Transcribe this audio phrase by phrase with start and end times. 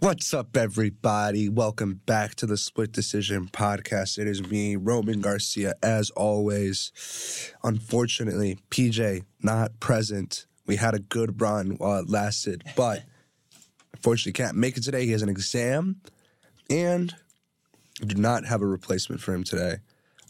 [0.00, 1.48] What's up, everybody?
[1.48, 4.16] Welcome back to the Split Decision Podcast.
[4.16, 7.52] It is me, Roman Garcia, as always.
[7.64, 10.46] Unfortunately, PJ not present.
[10.66, 13.02] We had a good run while it lasted, but
[13.92, 15.04] unfortunately can't make it today.
[15.04, 16.00] He has an exam,
[16.70, 17.12] and
[18.00, 19.78] we do not have a replacement for him today,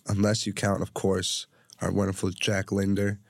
[0.07, 1.47] unless you count, of course,
[1.83, 3.21] our wonderful Jack Linder.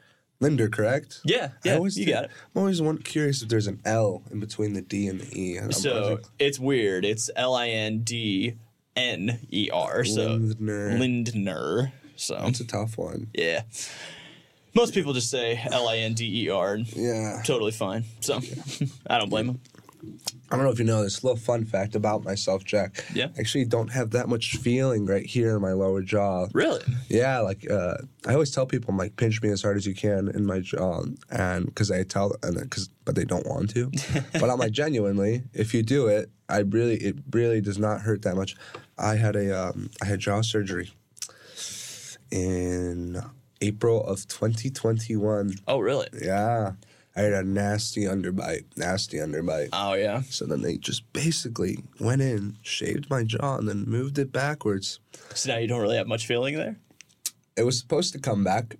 [0.41, 1.21] Linder, correct?
[1.25, 2.31] Yeah, I yeah, always you got it.
[2.55, 5.57] I'm always one, curious if there's an L in between the D and the E.
[5.57, 7.05] I'm So like, it's weird.
[7.05, 8.55] It's L I N D
[8.95, 10.05] N E R.
[10.05, 10.97] So Lindner.
[10.99, 11.93] Lindner.
[12.15, 13.29] So That's a tough one.
[13.35, 13.63] yeah,
[14.75, 17.43] most people just say L I N D E R, and Yeah.
[17.45, 18.05] totally fine.
[18.21, 18.41] So
[19.11, 19.61] I don't blame them.
[20.51, 23.05] I don't know if you know this little fun fact about myself, Jack.
[23.13, 23.29] Yeah.
[23.37, 26.47] I actually don't have that much feeling right here in my lower jaw.
[26.53, 26.83] Really?
[27.09, 29.95] Yeah, like uh, I always tell people, I'm like, pinch me as hard as you
[29.95, 33.91] can in my jaw, and because I tell, and because but they don't want to.
[34.35, 38.23] but I'm like, genuinely, if you do it, I really, it really does not hurt
[38.23, 38.55] that much.
[38.99, 40.93] I had a, um, I had jaw surgery
[42.31, 43.21] in
[43.61, 45.55] April of 2021.
[45.67, 46.09] Oh, really?
[46.21, 46.73] Yeah,
[47.19, 49.71] I had a nasty underbite, nasty underbite.
[49.73, 50.23] Oh, yeah.
[50.31, 55.01] So then they just basically went in, shaved my jaw, and then moved it backwards.
[55.35, 56.77] So now you don't really have much feeling there.
[57.57, 58.77] It was supposed to come back.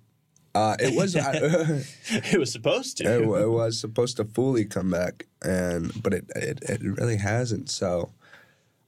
[0.55, 1.33] Uh, it was I,
[2.31, 3.03] it was supposed to.
[3.03, 7.69] it, it was supposed to fully come back, and but it, it it really hasn't.
[7.69, 8.09] So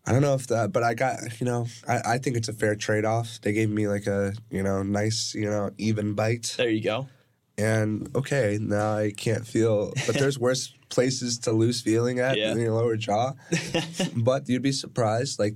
[0.06, 2.54] I don't know if that, but I got you know I, I think it's a
[2.54, 3.40] fair trade off.
[3.42, 7.08] They gave me like a you know nice you know even bite, There you go.
[7.62, 9.94] And okay now I can't feel.
[10.08, 12.52] But there's worse places to lose feeling at Yeah.
[12.52, 13.34] in your lower jaw.
[14.16, 15.56] but you'd be surprised, like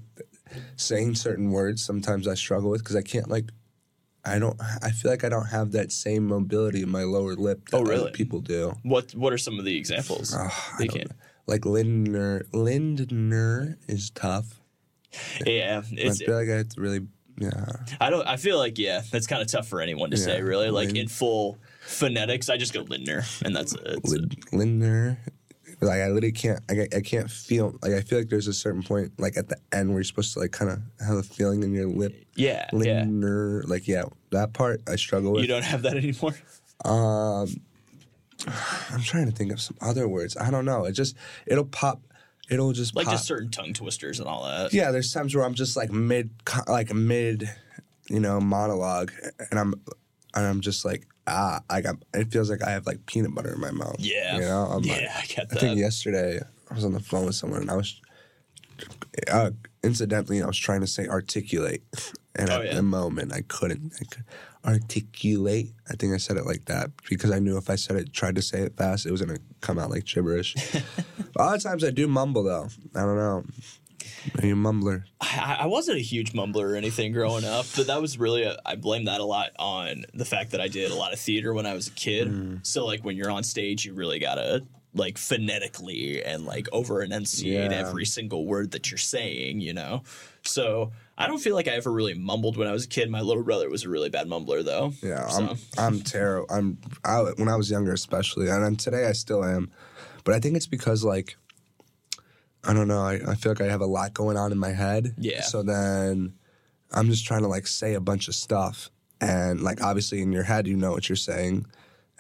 [0.76, 1.84] saying certain words.
[1.84, 3.46] Sometimes I struggle with because I can't like.
[4.28, 4.60] I don't.
[4.82, 7.84] I feel like I don't have that same mobility in my lower lip that Oh,
[7.84, 8.02] really?
[8.02, 8.74] other people do.
[8.84, 10.34] What What are some of the examples?
[10.36, 11.16] Ah, that I you don't can- know.
[11.48, 14.60] Like Lindner, Lindner is tough.
[15.46, 16.22] Yeah, it's.
[16.22, 17.02] I feel like I have to really,
[17.38, 17.66] yeah.
[18.02, 18.28] I don't.
[18.28, 20.42] I feel like yeah, that's kind of tough for anyone to say.
[20.42, 24.00] Really, like Lind- in full phonetics, I just go Lindner, and that's it.
[24.52, 25.20] Lindner.
[25.82, 26.60] Like I literally can't.
[26.70, 27.78] I, I can't feel.
[27.82, 30.34] Like I feel like there's a certain point, like at the end, where you're supposed
[30.34, 32.16] to like kind of have a feeling in your lip.
[32.36, 33.06] yeah, yeah.
[33.08, 35.42] Like yeah, that part I struggle with.
[35.42, 36.34] You don't have that anymore.
[36.86, 37.56] Um,
[38.92, 40.38] I'm trying to think of some other words.
[40.38, 40.86] I don't know.
[40.86, 41.16] It just
[41.46, 42.02] it'll pop.
[42.50, 43.16] It'll just Like pop.
[43.16, 44.72] just certain tongue twisters and all that.
[44.74, 46.30] yeah, there's times where I'm just like mid,
[46.68, 47.50] like mid,
[48.10, 49.12] you know, monologue,
[49.52, 49.74] and I'm,
[50.36, 51.96] and I'm just like ah, I got.
[52.14, 53.96] it feels like I have like peanut butter in my mouth.
[54.00, 54.36] Yeah.
[54.36, 54.66] you know.
[54.72, 57.62] I'm yeah, like- I get I think yesterday I was on the phone with someone
[57.62, 58.00] and I was,
[59.32, 59.52] uh,
[59.84, 61.84] incidentally, I was trying to say articulate,
[62.36, 62.76] and Oh, at yeah.
[62.76, 63.94] the moment I couldn't.
[64.02, 64.24] I could
[64.66, 65.74] articulate.
[65.90, 68.36] I think I said it like that because I knew if I said it, tried
[68.36, 70.56] to say it fast, it was gonna come out like gibberish.
[70.76, 72.68] a lot of times I do mumble though.
[72.96, 73.44] I don't know.
[74.42, 75.04] Are you a mumbler?
[75.22, 78.58] I, I wasn't a huge mumbler or anything growing up, but that was really a,
[78.66, 81.54] I blame that a lot on the fact that I did a lot of theater
[81.54, 82.28] when I was a kid.
[82.30, 82.66] Mm.
[82.66, 87.72] So like when you're on stage, you really gotta like phonetically and like over enunciate
[87.72, 87.78] Yeah.
[87.78, 90.04] every single word that you're saying, you know.
[90.44, 93.10] So I don't feel like I ever really mumbled when I was a kid.
[93.10, 94.94] My little brother was a really bad mumbler though.
[95.04, 96.48] Yeah, So- I'm I'm terrible.
[96.54, 99.70] I'm I, when I was younger, especially, and then today I still am,
[100.24, 101.38] but I think it's because like
[102.68, 103.02] I don't know.
[103.02, 105.14] I, I feel like I have a lot going on in my head.
[105.18, 105.42] Yeah.
[105.42, 106.34] So then
[106.92, 108.90] I'm just trying to like say a bunch of stuff,
[109.22, 111.66] and like obviously in your head you know what you're saying,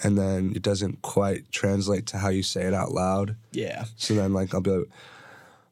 [0.03, 3.35] and then it doesn't quite translate to how you say it out loud.
[3.51, 3.85] Yeah.
[3.95, 4.89] So then like I'll be like,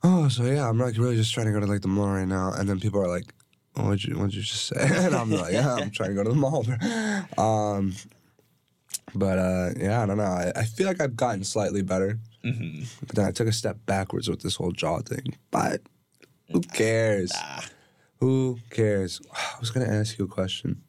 [0.03, 2.27] oh, so yeah, I'm like really just trying to go to like the mall right
[2.27, 3.33] now, and then people are like,
[3.75, 4.75] oh, what'd you what'd you just say?
[5.05, 6.65] And I'm like, yeah, I'm trying to go to the mall.
[7.37, 7.93] um,
[9.15, 10.23] but uh, yeah, I don't know.
[10.23, 13.77] I, I feel like I've gotten slightly better, hmm but then I took a step
[13.85, 15.37] backwards with this whole jaw thing.
[15.51, 15.81] But
[16.51, 17.31] who cares?
[17.35, 17.65] Ah.
[18.19, 19.21] Who cares?
[19.33, 20.81] I was gonna ask you a question.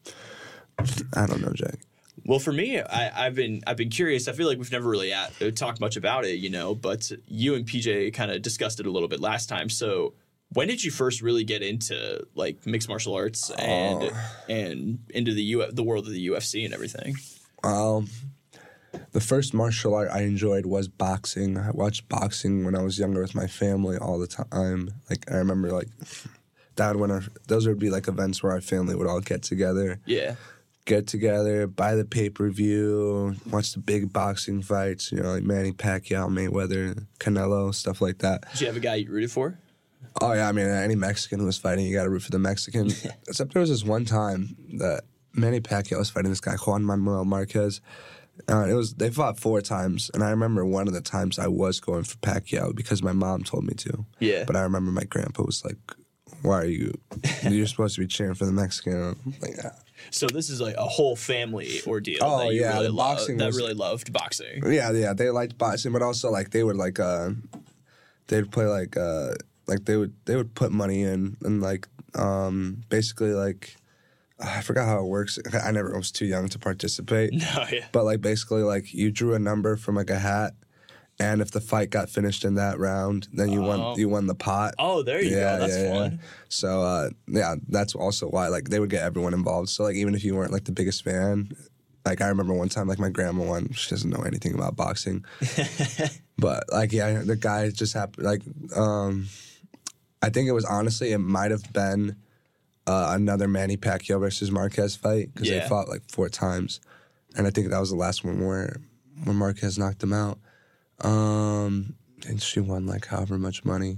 [1.15, 1.79] I don't know, Jack.
[2.25, 4.27] Well, for me, I, I've been I've been curious.
[4.27, 6.73] I feel like we've never really at, talked much about it, you know.
[6.75, 9.69] But you and PJ kind of discussed it a little bit last time.
[9.69, 10.13] So,
[10.49, 14.29] when did you first really get into like mixed martial arts and Oh.
[14.49, 17.15] and into the U the world of the UFC and everything?
[17.63, 18.07] Um,
[19.11, 21.57] the first martial art I enjoyed was boxing.
[21.57, 24.91] I watched boxing when I was younger with my family all the time.
[25.09, 25.89] Like I remember, like
[26.75, 29.99] dad when our, those would be like events where our family would all get together,
[30.05, 30.35] Yeah,
[30.85, 35.11] get together, buy the pay per view, watch the big boxing fights.
[35.11, 38.49] You know, like Manny Pacquiao, Mayweather, Canelo, stuff like that.
[38.51, 39.57] did you have a guy you rooted for?
[40.21, 42.39] Oh yeah, I mean any Mexican who was fighting, you got to root for the
[42.39, 42.87] Mexican.
[43.27, 45.03] Except there was this one time that
[45.33, 47.81] Manny Pacquiao was fighting this guy Juan Manuel Marquez,
[48.49, 51.47] Uh, it was they fought four times, and I remember one of the times I
[51.47, 54.05] was going for Pacquiao because my mom told me to.
[54.19, 54.43] Yeah.
[54.45, 55.77] But I remember my grandpa was like,
[56.41, 56.93] "Why are you?
[57.49, 59.71] You're supposed to be cheering for the Mexican." I'm like, "Ah."
[60.11, 62.19] So this is like a whole family ordeal.
[62.21, 64.61] Oh, that you yeah, really the lo- boxing that was- really loved boxing.
[64.71, 67.29] yeah, yeah, they liked boxing, but also like they would like uh,
[68.27, 69.31] they'd play like uh,
[69.67, 73.75] like they would they would put money in and like um, basically like
[74.39, 75.39] I forgot how it works.
[75.63, 77.31] I never I was too young to participate.
[77.33, 77.85] No, yeah.
[77.91, 80.53] But like basically like you drew a number from like a hat
[81.17, 83.67] and if the fight got finished in that round, then you Oh.
[83.67, 84.73] won you won the pot.
[84.77, 85.59] Oh, there you go.
[85.59, 86.19] That's fun.
[86.49, 89.69] So uh yeah, that's also why like they would get everyone involved.
[89.69, 91.51] So like even if you weren't like the biggest fan,
[92.05, 95.23] like I remember one time like my grandma won, she doesn't know anything about boxing.
[96.37, 98.41] but like yeah, the guy just happened like
[98.75, 99.27] um
[100.21, 102.17] I think it was honestly it might have been
[102.87, 105.59] uh, another Manny Pacquiao versus Marquez fight because Yeah.
[105.63, 106.79] they fought like four times,
[107.37, 108.77] and I think that was the last one where
[109.23, 110.39] when Marquez knocked him out.
[111.01, 111.95] Um,
[112.27, 113.97] and she won like however much money.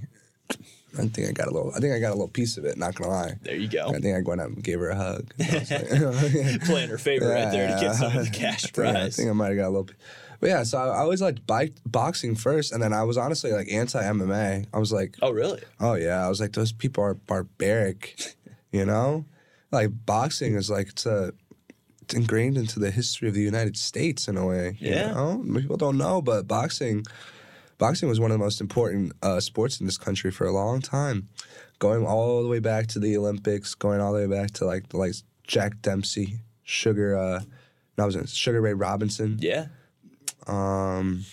[0.98, 1.72] I think I got a little.
[1.76, 2.78] I think I got a little piece of it.
[2.78, 3.34] Not gonna lie.
[3.44, 3.90] There you go.
[3.90, 5.32] I think I went up and gave her a hug.
[5.40, 9.10] Like- Playing her favor right there to get some of the cash I think- I
[9.10, 9.90] think I might have got a little.
[10.40, 13.52] But yeah, so I, I always liked bike, boxing first, and then I was honestly
[13.52, 14.68] like anti MMA.
[14.74, 15.62] I was like, oh, really?
[15.80, 18.36] Oh yeah, I was like, those people are barbaric,
[18.72, 19.26] you know.
[19.72, 21.34] Like boxing is like it's a
[22.02, 24.78] it's ingrained into the history of the United States in a way.
[24.80, 25.12] you Yeah.
[25.12, 25.44] know?
[25.60, 27.04] people don't know, but boxing,
[27.78, 30.80] boxing was one of the most important uh, sports in this country for a long
[30.82, 31.28] time,
[31.80, 34.94] going all the way back to the Olympics, going all the way back to like
[34.94, 35.14] like
[35.46, 37.42] Jack Dempsey, Sugar, uh,
[37.98, 39.38] no, I was in Sugar Ray Robinson.
[39.42, 39.66] Yeah.
[40.46, 41.26] Um,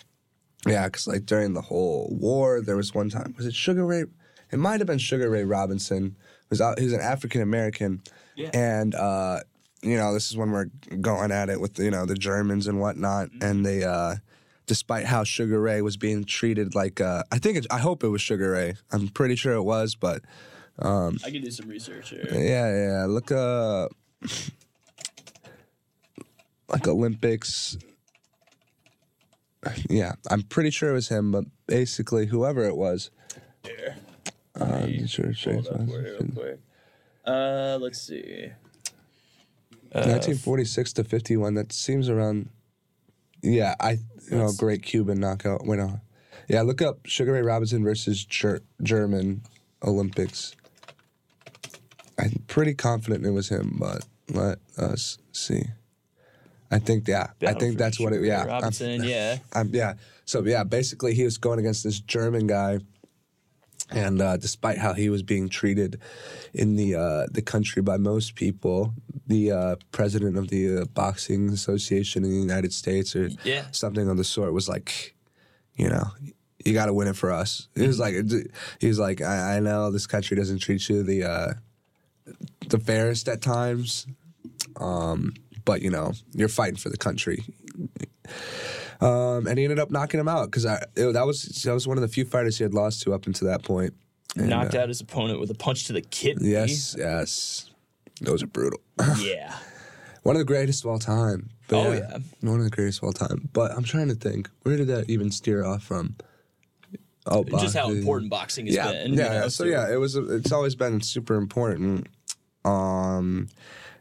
[0.67, 4.05] yeah, because like during the whole war, there was one time was it Sugar Ray?
[4.51, 6.17] It might have been Sugar Ray Robinson.
[6.45, 8.03] It was out, he was an African American,
[8.37, 8.51] Yeah.
[8.55, 9.41] and uh,
[9.83, 10.67] you know this is when we're
[11.01, 13.85] going at it with you know the Germans and whatnot, and they.
[13.85, 14.17] Uh,
[14.67, 18.09] Despite how Sugar Ray was being treated like, uh, I think it, I hope it
[18.09, 18.77] was Sugar Ray.
[18.91, 20.23] I'm pretty sure it was, but
[20.79, 22.27] um, I can do some research here.
[22.33, 23.05] yeah, yeah.
[23.05, 23.89] Look uh
[26.71, 27.77] like Olympics.
[29.91, 33.11] Yeah, I'm pretty sure it was him, but basically whoever it was.
[33.65, 33.97] Here.
[34.59, 36.61] Uh, sure, sure, Hold up for you real quick.
[37.25, 38.51] Uh, let's see.
[39.93, 41.55] Uh, 1946 to 51.
[41.55, 42.49] That seems around.
[43.43, 43.99] Yeah, I
[44.31, 45.67] you know great Cuban knockout.
[45.67, 46.01] Wait no,
[46.49, 46.63] yeah.
[46.63, 49.43] Look up Sugar Ray Robinson versus Ger- German
[49.83, 50.57] Olympics.
[52.19, 55.65] I'm pretty confident it was him, but let us see.
[56.71, 58.17] I think yeah, I think for that's what it.
[58.17, 59.05] Sugar Ray Yeah, I'm- Robinson.
[59.05, 59.39] yeah.
[59.53, 59.95] um, yeah.
[60.25, 62.79] So yeah, basically he was going against this German guy,
[63.91, 66.01] and uh, despite how he was being treated
[66.53, 68.95] in the uh, the country by most people,
[69.27, 73.65] the uh, president of the uh, boxing association in the United States or Yeah.
[73.73, 75.15] something of the sort was like,
[75.77, 76.07] you know.
[76.67, 77.69] You got to win it for us.
[77.75, 78.15] He was like,
[78.81, 81.53] he was like, I, I know this country doesn't treat you the uh,
[82.69, 84.07] the fairest at times,
[84.77, 85.35] um,
[85.67, 87.45] but you know you're fighting for the country.
[89.01, 92.03] Um, and he ended up knocking him out because that was that was one of
[92.03, 93.95] the few fighters he had lost to up until that point.
[94.37, 96.51] And, Knocked uh, out his opponent with a punch to the kidney.
[96.51, 97.71] Yes, yes,
[98.21, 98.81] those are brutal.
[99.19, 99.55] Yeah.
[100.23, 101.51] one of the greatest of all time.
[101.69, 102.19] But Oh, yeah.
[102.41, 103.49] one of the greatest of all time.
[103.53, 106.17] But I'm trying to think, where did that even steer off from?
[107.27, 109.15] Oh, Just how important boxing has yeah, been.
[109.15, 109.49] yeah, you know, yeah.
[109.49, 110.15] So yeah, it was.
[110.17, 112.07] It's always been super important.
[112.67, 113.49] Um,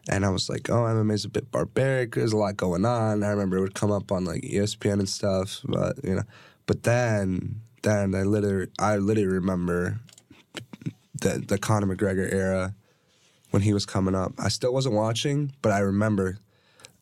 [0.10, 2.15] and I was like, oh, MMA is a bit barbaric.
[2.15, 3.24] There's a lot going on.
[3.24, 6.24] I remember it would come up on like ESPN and stuff, but you know,
[6.65, 10.00] but then then I literally I literally remember
[11.22, 12.74] the the Conor McGregor era
[13.51, 14.33] when he was coming up.
[14.38, 16.38] I still wasn't watching, but I remember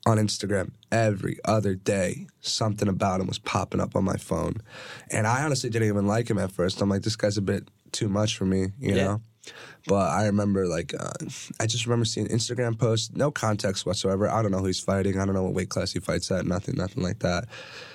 [0.05, 4.55] on Instagram every other day something about him was popping up on my phone.
[5.11, 6.81] And I honestly didn't even like him at first.
[6.81, 9.03] I'm like, this guy's a bit too much for me, you Yeah.
[9.03, 9.21] know?
[9.87, 11.13] But I remember, like, uh,
[11.59, 14.29] I just remember seeing Instagram posts, no context whatsoever.
[14.29, 15.19] I don't know who he's fighting.
[15.19, 16.45] I don't know what weight class he fights at.
[16.45, 17.45] Nothing, nothing like that.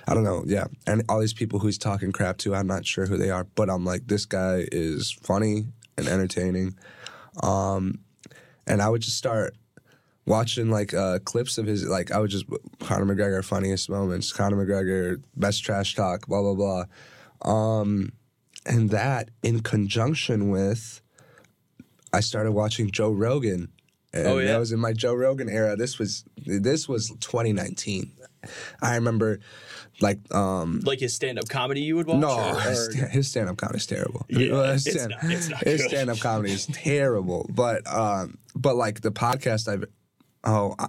[0.08, 0.42] I don't know.
[0.46, 3.30] Yeah, and all these people who he's talking crap to, I'm not sure who they
[3.30, 3.44] are.
[3.54, 6.76] But I'm like, this guy is funny and entertaining.
[7.42, 8.00] Um,
[8.66, 9.54] and I would just start
[10.26, 11.86] watching like uh, clips of his.
[11.86, 12.46] Like I would just
[12.80, 16.84] Conor McGregor funniest moments, Conor McGregor best trash talk, blah blah blah.
[17.42, 18.12] Um,
[18.64, 21.00] and that in conjunction with
[22.12, 23.70] I started watching Joe Rogan.
[24.12, 24.52] And Oh, yeah.
[24.52, 25.76] that was in my Joe Rogan era.
[25.76, 28.12] This was this was 2019.
[28.80, 29.40] I remember
[30.00, 32.18] like um like his stand-up comedy you would watch.
[32.20, 34.24] no, or- his, his stand-up comedy is terrible.
[34.28, 37.50] Yeah, Well, his it's stand- not- it's not his stand-up comedy is terrible.
[37.52, 39.84] But um, but like the podcast I've
[40.44, 40.86] oh, I,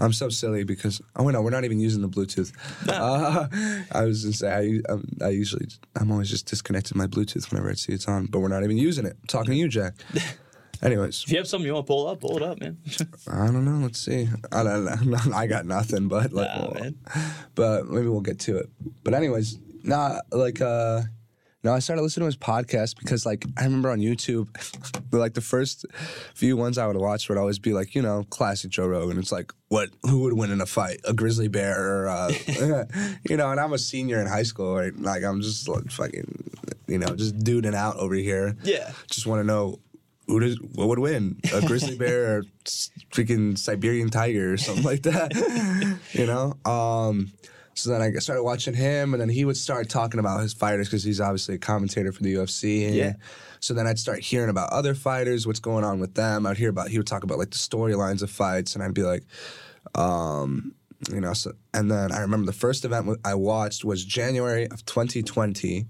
[0.00, 2.52] I'm so silly because oh no, we're not even using the Bluetooth.
[2.88, 3.46] Uh,
[3.92, 7.70] I was gonna say I, um, I usually I'm always just disconnecting my Bluetooth whenever
[7.70, 9.16] I see it's on, but we're not even using it.
[9.20, 9.94] I'm talking to you, Jack.
[10.82, 12.78] Anyways, If you have something you want to pull up, pull it up, man.
[13.30, 13.82] I don't know.
[13.84, 14.28] Let's see.
[14.50, 15.18] I don't know.
[15.34, 16.98] I got nothing, but like, Nah, well, man.
[17.54, 18.70] but maybe we'll get to it.
[19.04, 21.02] But anyways, nah, like, uh,
[21.62, 24.48] no, I started listening to his podcast because, like, I remember on YouTube,
[25.12, 25.84] like the first
[26.34, 29.18] few ones I would watch would always be like, you know, classic Joe Rogan.
[29.18, 32.32] It's like, what, who would win in a fight, a grizzly bear or, uh,
[33.28, 33.50] you know?
[33.50, 34.96] And I'm a senior in high school, right?
[34.98, 36.50] Like, I'm just like fucking,
[36.86, 38.56] you know, just duding out over here.
[38.62, 38.92] Yeah.
[39.10, 39.80] Just want to know
[40.26, 42.42] who does what would win, a grizzly bear or
[43.12, 45.34] freaking Siberian tiger or something like that.
[46.12, 46.56] you know.
[46.64, 47.32] Um,
[47.80, 50.88] so then I started watching him, and then he would start talking about his fighters
[50.88, 52.86] because he's obviously a commentator for the UFC.
[52.86, 53.12] And Yeah.
[53.60, 56.46] So then I'd start hearing about other fighters, what's going on with them.
[56.46, 59.02] I'd hear about he would talk about like the storylines of fights, and I'd be
[59.02, 59.24] like,
[59.94, 60.74] um,
[61.10, 61.32] you know.
[61.32, 65.86] So and then I remember the first event I watched was January of 2020,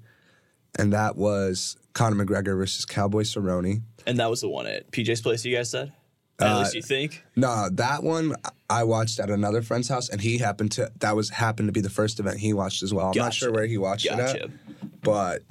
[0.78, 3.82] and that was Conor McGregor versus Cowboy Cerrone.
[4.06, 5.44] And that was the one at PJ's place.
[5.44, 5.92] You guys said.
[6.40, 7.24] At least uh, you think.
[7.36, 8.34] No, that one
[8.68, 11.80] I watched at another friend's house, and he happened to that was happened to be
[11.80, 13.06] the first event he watched as well.
[13.06, 13.36] I'm not Gotcha.
[13.38, 14.44] sure where he watched it Gotcha.
[14.44, 14.50] at,
[15.02, 15.42] but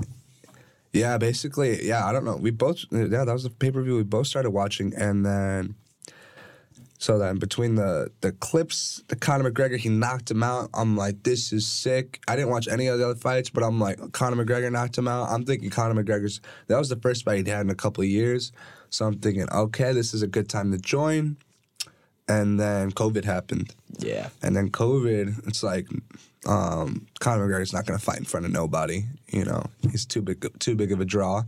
[0.93, 2.35] yeah, basically, yeah, I don't know.
[2.37, 5.75] We both, yeah, that was the pay per view we both started watching, and then
[6.99, 10.69] so then between the the clips, the Conor McGregor, he knocked him out.
[10.73, 12.21] I'm like, this is sick.
[12.27, 15.07] I didn't watch any of the other fights, but I'm like, Conor McGregor knocked him
[15.07, 15.29] out.
[15.29, 18.09] I'm thinking Conor McGregor's that was the first fight he'd had in a couple of
[18.09, 18.51] years,
[18.89, 21.37] so I'm thinking, okay, this is a good time to join.
[22.27, 23.73] And then COVID happened.
[23.97, 24.29] Yeah.
[24.43, 25.87] And then COVID, it's like
[26.45, 29.05] um, Conor McGregor's not going to fight in front of nobody.
[29.29, 31.43] You know, he's too big, too big of a draw.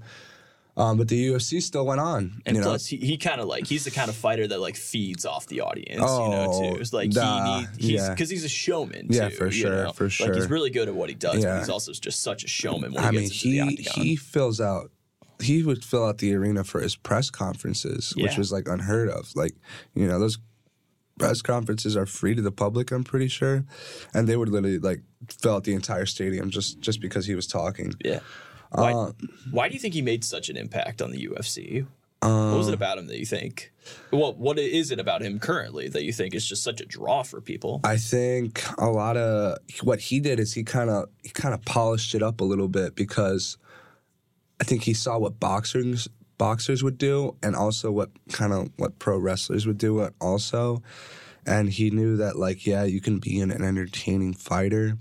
[0.81, 2.41] Um, but the UFC still went on.
[2.45, 2.69] And you know?
[2.69, 5.45] plus, he, he kind of like he's the kind of fighter that like feeds off
[5.47, 6.73] the audience, you Oh, know.
[6.73, 8.09] Too it's like nah, he need, he's yeah.
[8.09, 9.07] because he's a showman.
[9.09, 9.91] Yeah, too, for you sure, know?
[9.91, 11.53] for Like he's really good at what he does, Yeah.
[11.53, 14.91] but he's also just such a showman when I he mean, he he fills out.
[15.39, 19.31] He would fill out the arena for his press conferences, which was like unheard of.
[19.35, 19.53] Like,
[19.95, 20.37] you know, those
[21.17, 22.91] press conferences are free to the public.
[22.91, 23.65] I'm pretty sure,
[24.13, 27.47] and they would literally like fill out the entire stadium just just because he was
[27.47, 27.93] talking.
[28.03, 28.19] yeah.
[28.71, 29.11] Why, Uh,
[29.51, 31.85] why do you think he made such an impact on the UFC?
[32.21, 33.71] what Uh, was it about him that you think?
[34.11, 37.23] Well, what is it about him currently that you think is just such a draw
[37.23, 37.81] for people?
[37.83, 41.65] I think a lot of what he did is he kind of he kind of
[41.65, 43.57] polished it up a little bit because
[44.59, 48.99] I think he saw what boxers boxers would do and also what kind of what
[48.99, 50.81] pro wrestlers would do also
[51.45, 54.97] and he knew that like yeah you can be an, an entertaining fighter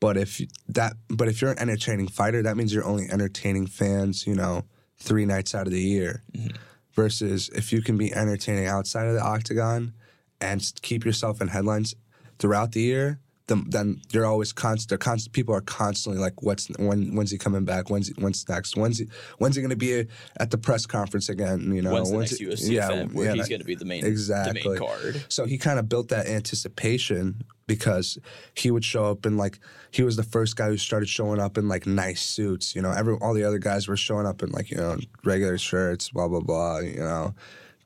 [0.00, 3.66] but if you- that but if you're an entertaining fighter that means you're only entertaining
[3.66, 4.64] fans you know
[4.98, 6.22] three nights out of the year.
[6.32, 6.56] Mm-hmm.
[6.94, 9.92] Versus if you can be entertaining outside of the octagon
[10.40, 11.94] and keep yourself in headlines
[12.38, 14.88] throughout the year, then, then you're always constant.
[14.88, 15.32] They're constant.
[15.32, 17.14] People are constantly like, "What's when?
[17.14, 17.90] When's he coming back?
[17.90, 18.76] When's he, when's next?
[18.76, 19.06] When's he?
[19.38, 20.06] When's he going to be
[20.38, 21.72] at the press conference again?
[21.72, 23.84] You know, When's the when's next he- UFC event where he's going to be the
[23.84, 25.24] main exactly the main card?
[25.28, 28.18] So he kind of built that anticipation because
[28.54, 29.60] he would show up in like
[29.92, 32.74] he was the first guy who started showing up in like nice suits.
[32.74, 35.56] You know, every all the other guys were showing up in like you know regular
[35.58, 36.78] shirts, blah blah blah.
[36.78, 37.34] You know,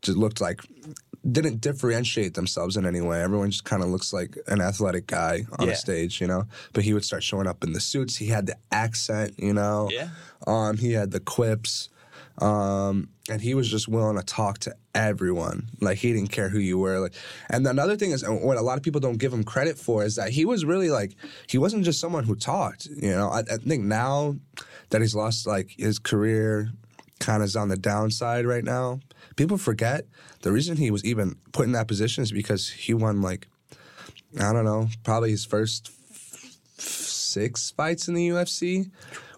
[0.00, 0.62] just looked like
[1.30, 3.22] didn't differentiate themselves in any way.
[3.22, 5.72] Everyone just kind of looks like an athletic guy on Yeah.
[5.74, 6.44] a stage, you know.
[6.72, 8.16] But he would start showing up in the suits.
[8.16, 9.88] He had the accent, you know.
[9.92, 10.08] Yeah.
[10.46, 11.88] Um, he had the quips.
[12.38, 15.68] Um, and he was just willing to talk to everyone.
[15.80, 16.98] Like he didn't care who you were.
[16.98, 17.12] Like,
[17.50, 20.16] and another thing is, what a lot of people don't give him credit for is
[20.16, 21.14] that he was really like
[21.48, 22.86] he wasn't just someone who talked.
[22.86, 24.36] You know, I, I think now
[24.88, 26.70] that he's lost like his career,
[27.20, 29.00] kind of is on the downside right now.
[29.36, 30.06] People forget
[30.42, 33.46] the reason he was even put in that position is because he won like
[34.38, 38.90] I don't know, probably his first f- six fights in the UFC,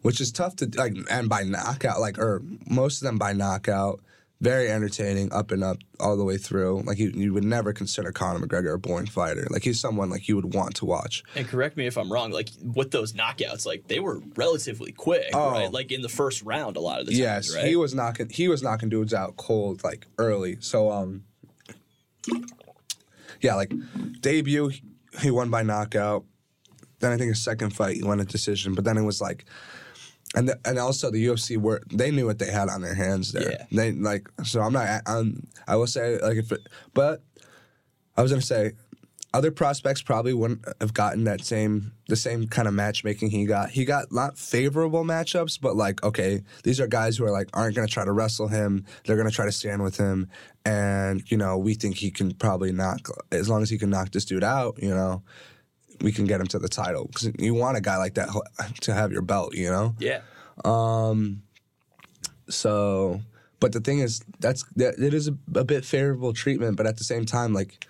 [0.02, 4.00] which is tough to like, and by knockout, like, or most of them by knockout.
[4.42, 6.82] Very entertaining, up and up all the way through.
[6.82, 9.46] Like you, you would never consider Conor McGregor a boring fighter.
[9.50, 11.22] Like he's someone like you would want to watch.
[11.36, 12.32] And correct me if I'm wrong.
[12.32, 15.52] Like with those knockouts, like they were relatively quick, Oh.
[15.52, 15.70] right?
[15.72, 17.64] Like in the first round, a lot of the times, Yes, right?
[17.66, 18.28] he was knocking.
[18.30, 20.56] He was knocking dudes out cold like early.
[20.58, 21.22] So um,
[23.40, 23.72] yeah, like
[24.20, 24.82] debut, he-
[25.20, 26.24] he won by knockout.
[27.00, 28.74] Then I think his second fight, he won a decision.
[28.74, 29.44] But then it was like,
[30.34, 33.32] and the, and also the UFC were they knew what they had on their hands
[33.32, 33.50] there.
[33.50, 33.66] Yeah.
[33.70, 35.02] They like so I'm not.
[35.06, 36.60] I'm, I will say like if it,
[36.94, 37.22] but
[38.16, 38.72] I was gonna say
[39.34, 43.70] other prospects probably wouldn't have gotten that same the same kind of matchmaking he got.
[43.70, 47.74] He got not favorable matchups, but like okay, these are guys who are like aren't
[47.74, 48.84] going to try to wrestle him.
[49.04, 50.28] They're going to try to stand with him,
[50.64, 54.12] and you know we think he can probably knock as long as he can knock
[54.12, 54.82] this dude out.
[54.82, 55.22] You know,
[56.02, 58.28] we can get him to the title because you want a guy like that
[58.82, 59.54] to have your belt.
[59.54, 59.94] You know.
[59.98, 60.20] Yeah.
[60.64, 61.42] Um.
[62.48, 63.20] So,
[63.60, 66.96] but the thing is, that's that it is a, a bit favorable treatment, but at
[66.98, 67.86] the same time, like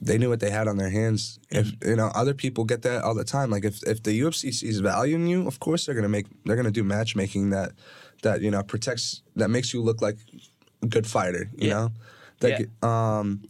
[0.00, 1.38] they knew what they had on their hands.
[1.50, 3.50] If you know, other people get that all the time.
[3.50, 6.56] Like if if the UFC sees value in you, of course they're gonna make they're
[6.56, 7.72] gonna do matchmaking that
[8.22, 10.16] that you know protects that makes you look like
[10.82, 11.48] a good fighter.
[11.56, 11.74] You Yeah.
[11.74, 11.92] know,
[12.40, 12.66] that Yeah.
[13.18, 13.42] um.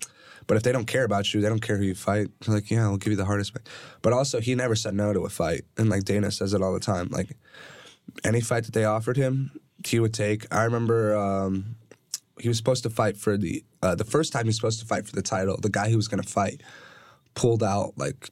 [0.46, 2.28] But if they don't care about you, they don't care who you fight.
[2.40, 3.68] They're like, yeah, we'll give you the hardest fight.
[4.02, 6.72] But also, he never said no to a fight, and like Dana says it all
[6.72, 7.08] the time.
[7.11, 7.37] Like
[8.25, 9.52] any fight that they offered him,
[9.87, 10.52] he would take.
[10.54, 11.76] I remember um,
[12.40, 14.87] he was supposed to fight for the uh, the first time he was supposed to
[14.87, 15.56] fight for the title.
[15.61, 16.62] The guy he was going to fight
[17.34, 18.30] pulled out like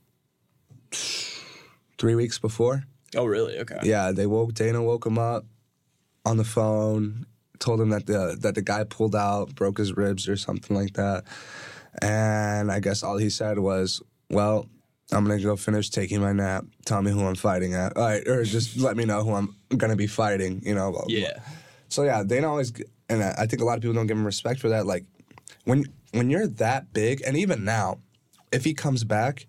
[1.98, 2.84] three weeks before.
[3.16, 3.58] Oh, really?
[3.58, 3.78] Okay.
[3.82, 5.44] Yeah, they woke Dana woke him up
[6.24, 7.26] on the phone,
[7.58, 10.94] told him that the that the guy pulled out, broke his ribs or something like
[10.94, 11.24] that.
[12.02, 14.66] And I guess all he said was, "Well,
[15.12, 16.64] I'm gonna go finish taking my nap.
[16.84, 19.56] Tell me who I'm fighting at, all right, or just let me know who I'm
[19.76, 21.04] gonna be fighting." You know.
[21.08, 21.40] Yeah.
[21.88, 22.72] So yeah, they don't always,
[23.08, 24.86] and I think a lot of people don't give him respect for that.
[24.86, 25.04] Like
[25.64, 27.98] when when you're that big, and even now,
[28.52, 29.46] if he comes back,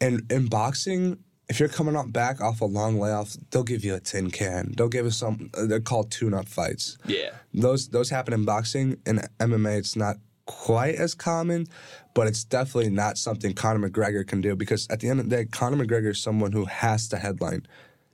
[0.00, 3.94] and in boxing, if you're coming up back off a long layoff, they'll give you
[3.94, 4.74] a tin can.
[4.76, 5.50] They'll give us some.
[5.52, 6.98] They're called tune-up fights.
[7.06, 7.30] Yeah.
[7.54, 8.98] Those those happen in boxing.
[9.06, 10.16] In MMA, it's not
[10.46, 11.66] quite as common,
[12.14, 15.36] but it's definitely not something Conor McGregor can do because at the end of the
[15.36, 17.66] day, Conor McGregor is someone who has to headline,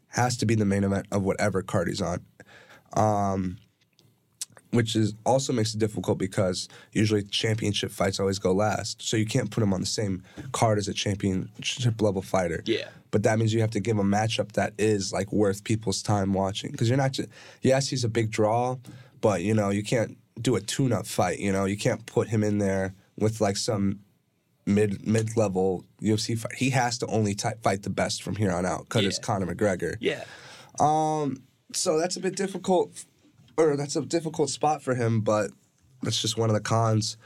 [0.08, 2.24] has to be the main event of whatever card he's on.
[2.94, 3.58] Um,
[4.72, 9.26] which is also makes it difficult because usually championship fights always go last, so you
[9.26, 10.22] can't put him on the same
[10.52, 12.62] card as a championship level fighter.
[12.64, 12.88] Yeah.
[13.10, 16.32] But that means you have to give a matchup that is like worth people's time
[16.32, 17.28] watching because you're not just
[17.60, 18.78] yes he's a big draw,
[19.20, 21.38] but you know you can't do a tune-up fight.
[21.38, 24.00] You know you can't put him in there with like some
[24.66, 26.54] mid mid level UFC fight.
[26.54, 29.54] He has to only ty fight the best from here on out because it's Conor
[29.54, 29.96] McGregor.
[30.00, 30.24] Yeah.
[30.78, 31.42] Um.
[31.74, 33.04] So that's a bit difficult,
[33.56, 35.20] or that's a difficult spot for him.
[35.20, 35.50] But
[36.02, 37.16] that's just one of the cons.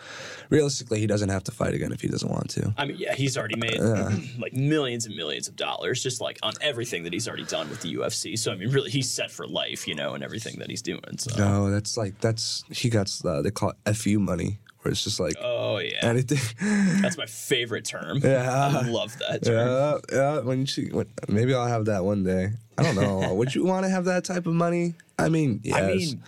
[0.50, 2.74] Realistically, he doesn't have to fight again if he doesn't want to.
[2.76, 3.78] I mean, yeah, he's already made
[4.38, 7.80] like millions and millions of dollars just like on everything that he's already done with
[7.80, 8.38] the UFC.
[8.38, 11.18] So I mean, really, he's set for life, you know, and everything that he's doing.
[11.18, 11.36] So.
[11.36, 15.18] No, that's like that's he got uh, they call it fu money, where it's just
[15.18, 16.38] like Oh yeah, anything.
[17.02, 18.18] that's my favorite term.
[18.18, 18.80] Yeah.
[18.82, 20.02] I love that term.
[20.10, 20.40] yeah, yeah.
[20.40, 22.50] When you see, when, maybe I'll have that one day.
[22.78, 23.34] I don't know.
[23.34, 24.94] Would you want to have that type of money?
[25.18, 25.76] I mean, yes.
[25.76, 26.22] I mean,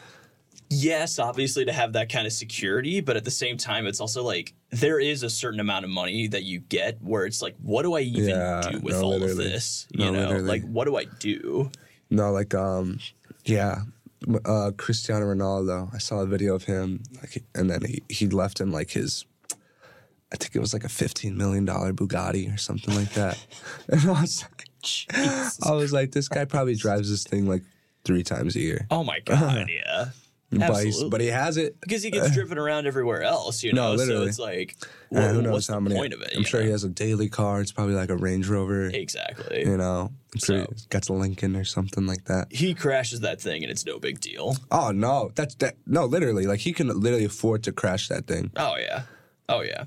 [0.70, 4.22] yes, obviously to have that kind of security, but at the same time, it's also
[4.22, 7.82] like there is a certain amount of money that you get where it's like, what
[7.82, 9.44] do I even Yeah, do with no, all of literally.
[9.48, 9.86] this?
[9.94, 10.48] No, You know, literally.
[10.48, 11.70] like what do I do?
[12.10, 12.98] No, like um,
[13.44, 13.82] yeah,
[14.44, 15.94] uh, Cristiano Ronaldo.
[15.94, 19.24] I saw a video of him, like, and then he he left in like his,
[20.32, 23.38] I think it was like a fifteen million dollar Bugatti or something like that.
[23.88, 24.64] and I was like,
[25.66, 27.62] I was like, this guy probably drives this thing like
[28.04, 28.86] three times a year.
[28.90, 30.06] Oh my god, yeah,
[30.50, 31.78] But, he has it.
[31.80, 34.04] because he gets uh, driven around everywhere else, you No, know.
[34.04, 35.96] so it's like, uh, well, who knows how the many?
[35.96, 36.32] point of it?
[36.34, 36.66] I'm sure know?
[36.66, 37.60] he has a daily car.
[37.60, 38.86] It's probably like a Range Rover.
[38.86, 39.60] exactly.
[39.60, 42.46] You know, I'm sure So- got a Lincoln or something like that.
[42.50, 44.56] He crashes that thing, and it's no big deal.
[44.70, 45.74] Oh no, that's that.
[45.86, 48.50] No, literally, like he can literally afford to crash that thing.
[48.56, 49.02] Oh yeah,
[49.50, 49.84] oh yeah.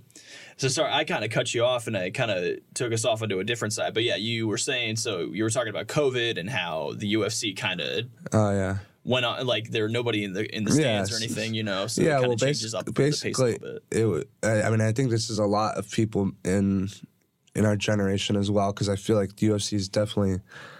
[0.57, 3.23] So sorry, I kind of cut you off, and I kind of took us off
[3.23, 3.95] onto a different side.
[3.95, 5.21] But yeah, you were saying so.
[5.21, 8.77] You were talking about COVID and how the UFC kind of Oh yeah.
[9.03, 11.87] Went on, like there were nobody in the in the stands or anything, you know.
[11.87, 13.99] So it yeah, kind well, of changes up basi- the pace a basically, little bit.
[13.99, 14.05] it.
[14.05, 16.89] wa- I I mean, I think this is a lot of people in
[17.55, 20.39] in our generation as well, because I feel like the UFC is definitely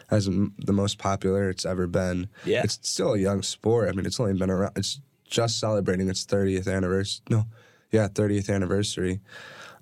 [0.10, 2.28] has m- the most popular it's ever been.
[2.46, 2.62] Yeah.
[2.64, 3.90] it's still a young sport.
[3.90, 4.74] I mean, it's only been around.
[4.76, 7.24] It's just celebrating its 30th anniversary.
[7.30, 7.46] No,
[7.92, 9.20] yeah, 30th anniversary.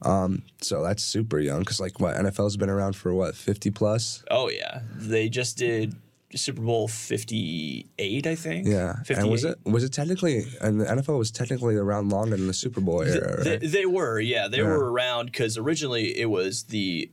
[0.02, 4.24] Um, so that's super young because like what NFL's been around for what 50 plus.
[4.32, 5.96] Oh yeah, they just did
[6.36, 8.68] Super Bowl fifty eight, I think.
[8.68, 9.18] Yeah, 58.
[9.20, 12.54] and was it was it technically and the NFL was technically around longer than the
[12.54, 13.62] Super Bowl era, They, right?
[13.62, 14.64] they were, yeah, they Yeah.
[14.66, 17.10] were around because originally it was the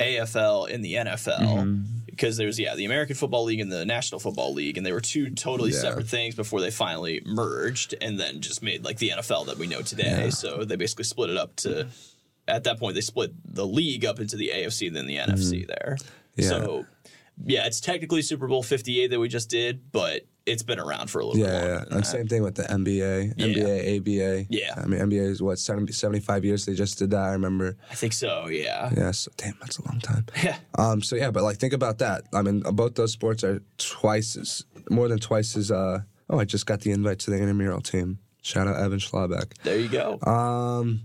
[0.00, 1.82] AFL and the NFL Mm-hmm.
[2.06, 4.92] because there was yeah the American Football League and the National Football League and they
[4.92, 5.80] were two totally Yeah.
[5.80, 9.66] separate things before they finally merged and then just made like the NFL that we
[9.66, 10.24] know today.
[10.26, 10.30] Yeah.
[10.30, 11.88] So they basically split it up to
[12.46, 15.66] at that point they split the league up into the AFC and then the NFC
[15.66, 15.96] there.
[15.98, 16.42] Mm-hmm.
[16.42, 16.48] Yeah.
[16.48, 16.86] So
[17.44, 21.20] yeah, it's technically Super Bowl 58 that we just did, but it's been around for
[21.20, 21.84] a little Yeah, bit yeah.
[21.90, 21.96] yeah.
[21.96, 23.46] And same thing with the NBA, Yeah.
[23.46, 24.46] NBA, ABA.
[24.48, 24.74] Yeah.
[24.76, 27.20] I mean, NBA is what 70, 75 years they just did that.
[27.22, 27.76] I remember.
[27.90, 28.48] I think so.
[28.48, 28.90] Yeah.
[28.96, 30.24] Yeah, so damn, that's a long time.
[30.42, 30.56] Yeah.
[30.78, 32.22] Um, so yeah, but like think about that.
[32.32, 35.70] I mean, both those sports are twice as more than twice as.
[35.70, 38.18] Uh, oh, I just got the invite to the intramural team.
[38.42, 39.52] Shout out Evan Schlabeck.
[39.64, 40.18] There you go.
[40.22, 41.02] Um,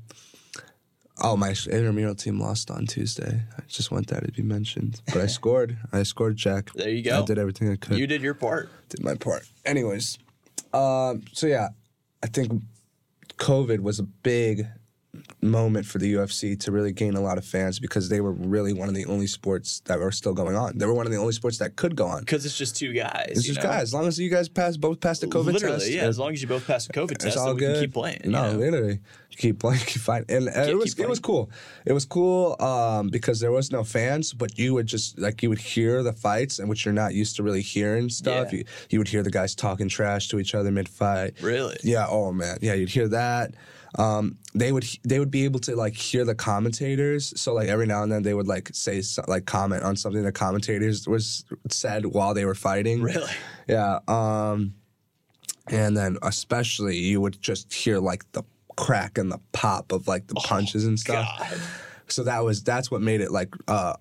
[1.23, 3.41] oh, my intramural team lost on Tuesday.
[3.57, 5.01] I just want that to be mentioned.
[5.07, 5.77] But I scored.
[5.91, 6.71] I scored, Jack.
[6.73, 7.21] There you go.
[7.21, 7.97] I did everything I could.
[7.97, 8.69] you did your part.
[8.89, 9.47] did my part.
[9.65, 10.19] Anyways,
[10.73, 11.69] um, so yeah,
[12.21, 12.61] I think
[13.37, 14.67] COVID was a big
[15.43, 18.73] moment for the UFC to really gain a lot of fans because they were really
[18.73, 20.77] one of the only sports that were still going on.
[20.77, 22.21] They were one of the only sports that could go on.
[22.21, 23.27] Because it's just two guys.
[23.29, 23.71] It's you just know?
[23.71, 23.81] guys.
[23.83, 25.53] As long as you guys pass both pass the COVID test.
[25.63, 26.03] Literally, test, yeah.
[26.03, 27.73] As long as you both pass the COVID it's test, all then we good.
[27.75, 28.21] can keep playing.
[28.23, 28.57] you No, know?
[28.59, 28.99] literally,
[29.31, 31.49] keep playing, keep fighting, and, and it was it was cool.
[31.85, 35.49] It was cool um, because there was no fans, but you would just like you
[35.49, 38.51] would hear the fights, and which you're not used to really hearing stuff.
[38.53, 38.59] Yeah.
[38.59, 41.33] You you would hear the guys talking trash to each other mid fight.
[41.41, 41.77] Really?
[41.83, 42.07] Yeah.
[42.09, 42.57] Oh man.
[42.61, 42.73] Yeah.
[42.73, 43.53] You'd hear that.
[43.97, 47.39] Um, they would they would be able to like hear the commentators.
[47.39, 50.23] So like every now and then they would like say so- like comment on something
[50.23, 53.01] the commentators was said while they were fighting.
[53.01, 53.31] Really?
[53.67, 53.99] Yeah.
[54.07, 54.73] Um,
[55.67, 58.43] and then especially you would just hear like the
[58.75, 61.27] crack and the pop of like the punches and stuff.
[61.31, 61.59] Oh, God.
[62.07, 63.93] So that was that's what made it like uh,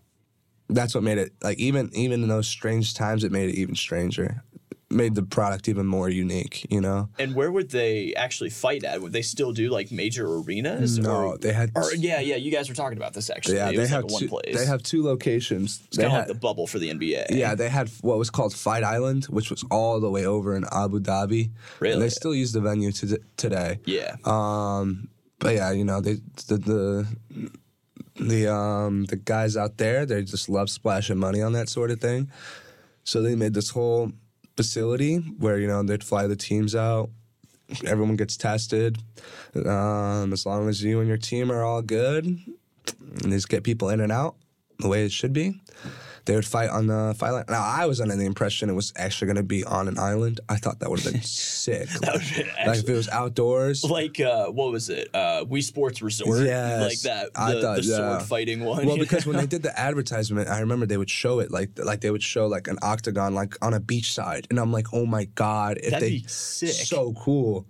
[0.69, 3.75] that's what made it like even even in those strange times it made it even
[3.75, 4.43] stranger.
[4.93, 6.67] Made the product even more unique.
[6.71, 7.09] You know.
[7.19, 9.01] And where would they actually fight at?
[9.01, 10.99] Would they still do like major arenas?
[10.99, 11.73] No, or, they had.
[11.75, 12.37] Or yeah, yeah.
[12.37, 13.57] You guys were talking about this actually.
[13.57, 14.57] yeah, it they have like a one place.
[14.57, 15.83] They have two locations.
[15.87, 17.27] it's they kind of like the bubble for the NBA.
[17.31, 20.65] Yeah, they had what was called Fight Island, which was all the way over in
[20.71, 21.51] Abu Dhabi.
[21.81, 21.95] Really?
[21.95, 23.81] And they still use the venue to today.
[23.85, 24.17] Yeah.
[24.25, 26.15] Um, but yeah, you know, they
[26.47, 27.07] the the
[28.17, 32.01] the um the guys out there, they just love splashing money on that sort of
[32.01, 32.31] thing.
[33.05, 34.13] So they made this whole
[34.57, 37.11] facility where you know they'd fly the teams out.
[37.87, 38.99] Everyone gets tested.
[39.55, 43.89] Um, as long as you and your team are all good, and just get people
[43.89, 44.37] in and out
[44.79, 45.61] the way it should be.
[46.25, 47.47] They would fight on the Fight Island.
[47.49, 50.41] Now I was under the impression it was actually going to be on an island.
[50.49, 51.89] I thought that would have been sick.
[51.89, 53.83] That would've been like if it was outdoors.
[53.83, 55.09] like uh, what was it?
[55.13, 56.47] Uh, Wii Sports Resort.
[56.47, 56.81] Yes.
[56.81, 57.35] like that.
[57.35, 58.19] The, I thought, the sword yeah.
[58.21, 58.87] fighting one.
[58.87, 62.01] Well, because when they did the advertisement, I remember they would show it like like
[62.01, 65.07] they would show like an octagon like on a beach side, and I'm like, oh
[65.07, 66.71] my god, if That'd they be sick.
[66.71, 67.67] so cool.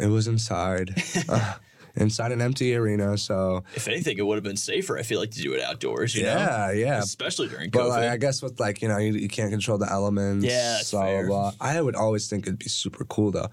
[0.00, 0.94] It was inside,
[1.28, 1.54] uh,
[2.00, 3.16] inside an empty arena.
[3.18, 4.98] So if anything, it would have been safer.
[4.98, 6.14] I feel like to do it outdoors.
[6.16, 6.98] You know, yeah, yeah.
[6.98, 7.88] especially during But COVID.
[7.90, 10.44] like, I guess with like you know you, you can't control the elements.
[10.44, 11.52] Yeah, that's blah, blah.
[11.60, 13.48] I would always think it'd be super cool though,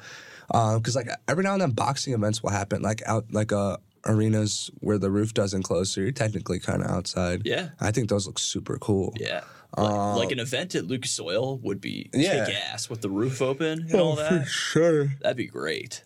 [0.48, 4.72] because like every now and then boxing events will happen like out like uh arenas
[4.80, 7.42] where the roof doesn't close, so you're technically kind of outside.
[7.46, 7.70] Yeah.
[7.82, 9.14] I think those look super cool.
[9.20, 9.42] yeah.
[9.78, 12.46] Like, like an event at Lucas Oil would be Uh, Yeah.
[12.46, 14.44] kick ass with the roof open and all that.
[14.46, 15.06] For sure.
[15.22, 16.04] That'd be great.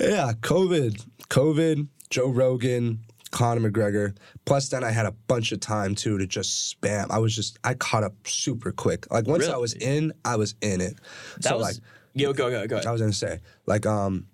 [0.00, 4.16] Yeah, COVID, COVID, Joe Rogan, Conor McGregor.
[4.44, 7.10] Plus, then I had a bunch of time too to just spam.
[7.10, 9.10] I was just I caught up super quick.
[9.12, 10.98] Like once I was in, I was in it.
[11.36, 11.76] That so was like
[12.14, 12.80] yo go go go.
[12.86, 14.26] I was gonna say, like um,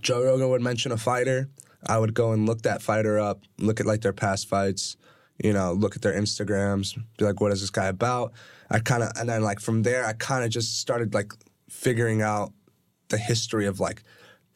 [0.00, 1.48] Joe Rogan would mention a fighter.
[1.86, 4.96] I would go and look that fighter up, look at like their past fights,
[5.42, 8.32] you know, look at their Instagrams, be like, what is this guy about?
[8.70, 11.32] I kind of, and then like from there, I kind of just started like
[11.68, 12.52] figuring out
[13.08, 14.02] the history of like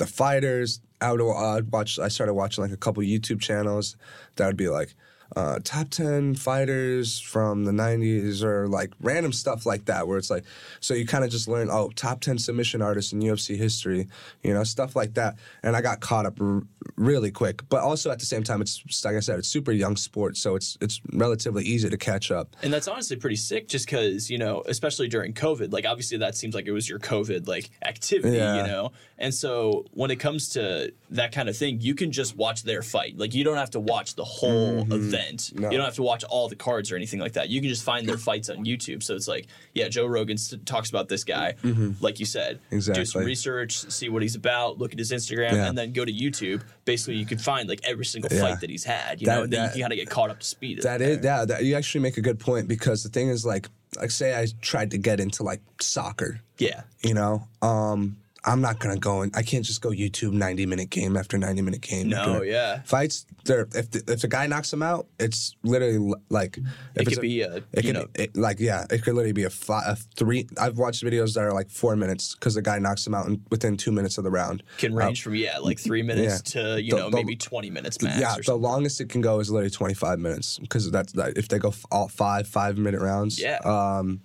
[0.00, 0.80] the fighters.
[1.00, 1.98] I would uh, watch.
[1.98, 3.96] I started watching like a couple YouTube channels
[4.36, 4.94] that would be like
[5.36, 10.30] uh, top ten fighters from the '90s or like random stuff like that, where it's
[10.30, 10.44] like,
[10.80, 14.08] so you kind of just learn oh top ten submission artists in UFC history,
[14.42, 15.36] you know, stuff like that.
[15.62, 16.62] And I got caught up r-
[16.96, 19.96] really quick, but also at the same time, it's like I said, it's super young
[19.96, 22.56] sport, so it's it's relatively easy to catch up.
[22.62, 26.34] And that's honestly pretty sick just because, you know, especially during COVID, like obviously that
[26.34, 28.56] seems like it was your COVID like activity, Yeah.
[28.56, 28.92] you know?
[29.18, 32.82] And so when it comes to that kind of thing, you can just watch their
[32.82, 33.18] fight.
[33.18, 35.19] Like you don't have to watch the whole event.
[35.20, 35.58] Mm-hmm.
[35.62, 35.70] No.
[35.70, 37.48] You don't have to watch all the cards or anything like that.
[37.48, 39.02] You can just find their fights on YouTube.
[39.02, 41.54] So it's like, yeah, Joe Rogan s- talks about this guy,
[42.00, 42.60] like you said.
[42.70, 43.02] Exactly.
[43.02, 43.26] Do some Mm-hmm.
[43.26, 45.68] Research, see what he's about, look at his Instagram, Yeah.
[45.68, 46.62] and then go to YouTube.
[46.84, 48.40] Basically, you can find like every single Yeah.
[48.42, 50.30] fight that he's had, you That- know, and then that- you kind of get caught
[50.30, 50.82] up to speed.
[50.82, 53.68] That is, yeah, that, you actually make a good point because the thing is like,
[53.98, 56.82] like say I tried to get into like soccer, yeah.
[57.02, 60.88] you know, um, I'm not gonna go and I can't just go YouTube 90 minute
[60.90, 62.08] game after 90 minute game.
[62.08, 62.80] No, yeah.
[62.84, 63.68] Fights, there.
[63.74, 67.20] If the, if the guy knocks him out, it's literally like if It could a-
[67.20, 69.84] be a, It you could know, it, like yeah, it could literally be a, fi-
[69.86, 70.48] a three.
[70.58, 73.42] I've watched videos that are like four minutes because the guy knocks him out in,
[73.50, 74.62] within two minutes of the round.
[74.78, 78.00] can range from yeah, like three minutes to you The- know the- maybe twenty minutes
[78.00, 78.18] max.
[78.20, 81.58] yeah, the longest it can go is literally 25 minutes because that's that, if they
[81.58, 83.38] go f- all five five minute rounds.
[83.40, 83.58] Yeah.
[83.64, 84.22] Um,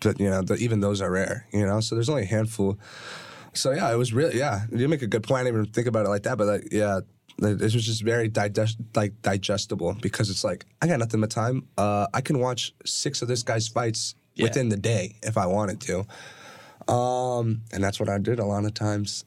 [0.00, 1.46] but you know, the, even those are rare.
[1.52, 2.78] You know, so there's only a handful.
[3.56, 4.62] So yeah, it was really yeah.
[4.72, 5.40] You make a good point.
[5.40, 7.00] I didn't even think about it like that, but like yeah.
[7.38, 11.66] This was just very digest like digestible because it's like I got nothing but time.
[11.76, 14.44] Uh, I can watch six of this guy's fights Yeah.
[14.44, 16.06] within the day if I wanted to,
[16.90, 19.26] um, and that's what I did a lot of times.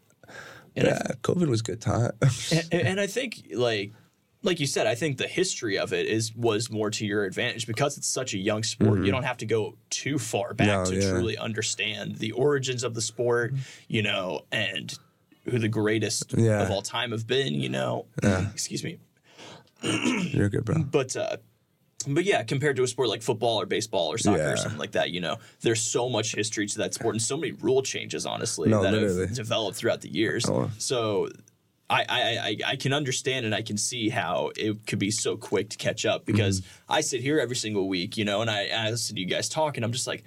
[0.75, 2.11] And I- yeah, COVID was good time.
[2.51, 3.91] and, and I think like
[4.41, 7.67] like you said, I think the history of it is was more to your advantage
[7.67, 9.03] because it's such a young sport.
[9.03, 10.83] You don't have to go too far back Mm-hmm.
[10.95, 11.11] No, to yeah.
[11.11, 13.53] truly understand the origins of the sport,
[13.87, 14.97] you know, and
[15.45, 16.61] who the greatest Yeah.
[16.63, 18.05] of all time have been, you know.
[18.23, 18.99] Excuse me.
[19.83, 20.83] You're good, bro.
[20.83, 21.37] But uh
[22.07, 24.51] but yeah, compared to a sport like football or baseball or soccer Yeah.
[24.53, 27.35] or something like that, you know, there's so much history to that sport and so
[27.35, 29.27] many rule changes, honestly, No, that literally.
[29.27, 30.45] have developed throughout the years.
[30.47, 30.71] Oh.
[30.77, 31.27] So
[31.89, 35.69] I, I, I, can understand and I can see how it could be so quick
[35.71, 36.93] to catch up because Mm-hmm.
[36.93, 39.49] I sit here every single week, you know, and I, I listen to you guys
[39.49, 40.23] talk and I'm just like,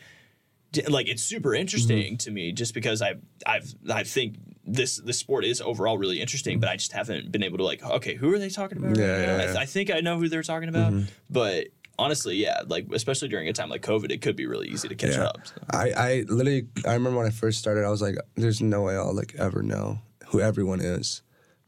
[0.73, 2.17] d- like it's super interesting Mm-hmm.
[2.17, 3.15] to me just because I
[3.47, 7.43] I've I think this this sport is overall really interesting, but I just haven't been
[7.45, 8.97] able to like okay, who are they talking about?
[8.97, 9.27] Yeah, right now?
[9.27, 9.47] yeah, I, yeah.
[9.51, 9.59] Mm-hmm.
[9.59, 10.93] I think I know who they're talking about,
[11.31, 11.67] but
[11.99, 14.95] honestly, yeah, like especially during a time like COVID, it could be really easy to
[14.97, 15.25] catch Yeah.
[15.25, 15.47] up.
[15.47, 15.55] so.
[15.71, 18.97] I, I literally I remember when I first started, I was like, "There's no way
[18.97, 21.23] I'll like ever know who everyone is,"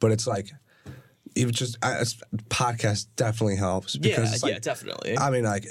[0.04, 0.50] but it's like,
[1.34, 2.02] even just I,
[2.50, 5.16] podcast definitely helps Yeah, because it's like, yeah, definitely.
[5.16, 5.66] I mean, like,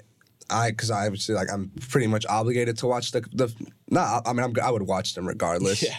[0.49, 3.53] I because I obviously like I'm pretty much obligated to watch the the.
[3.91, 5.83] Not, I mean, I'm, I would watch them regardless.
[5.83, 5.95] Yeah.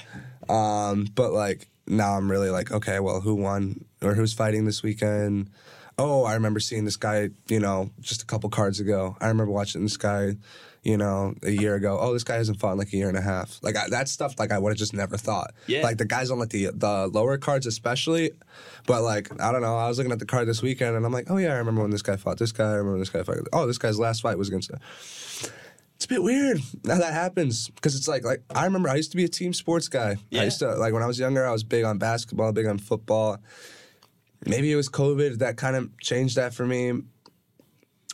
[0.48, 4.82] Um, but like now I'm really like, okay, well, who won or who's fighting this
[4.82, 5.50] weekend?
[5.96, 9.16] Oh, I remember seeing this guy, you know, just a couple cards ago.
[9.20, 10.34] I remember watching this guy,
[10.84, 11.98] you know, a year ago.
[11.98, 13.58] Oh, this guy hasn't fought in like a year and a half.
[13.62, 15.54] Like I, that stuff, like I would have just never thought.
[15.66, 15.82] Yeah.
[15.82, 18.32] Like the guys on like the the lower cards, especially.
[18.86, 21.12] But like I don't know, I was looking at the card this weekend and I'm
[21.12, 22.70] like, oh yeah, I remember when this guy fought this guy.
[22.70, 23.38] I remember this guy fought.
[23.52, 24.70] Oh, this guy's last fight was against.
[25.96, 29.12] It's a bit weird now that happens because it's like like I remember I used
[29.12, 30.16] to be a team sports guy.
[30.28, 30.42] Yeah.
[30.42, 32.76] I used to like when I was younger, I was big on basketball, big on
[32.76, 33.38] football.
[34.46, 37.00] Maybe it was COVID that kind of changed that for me.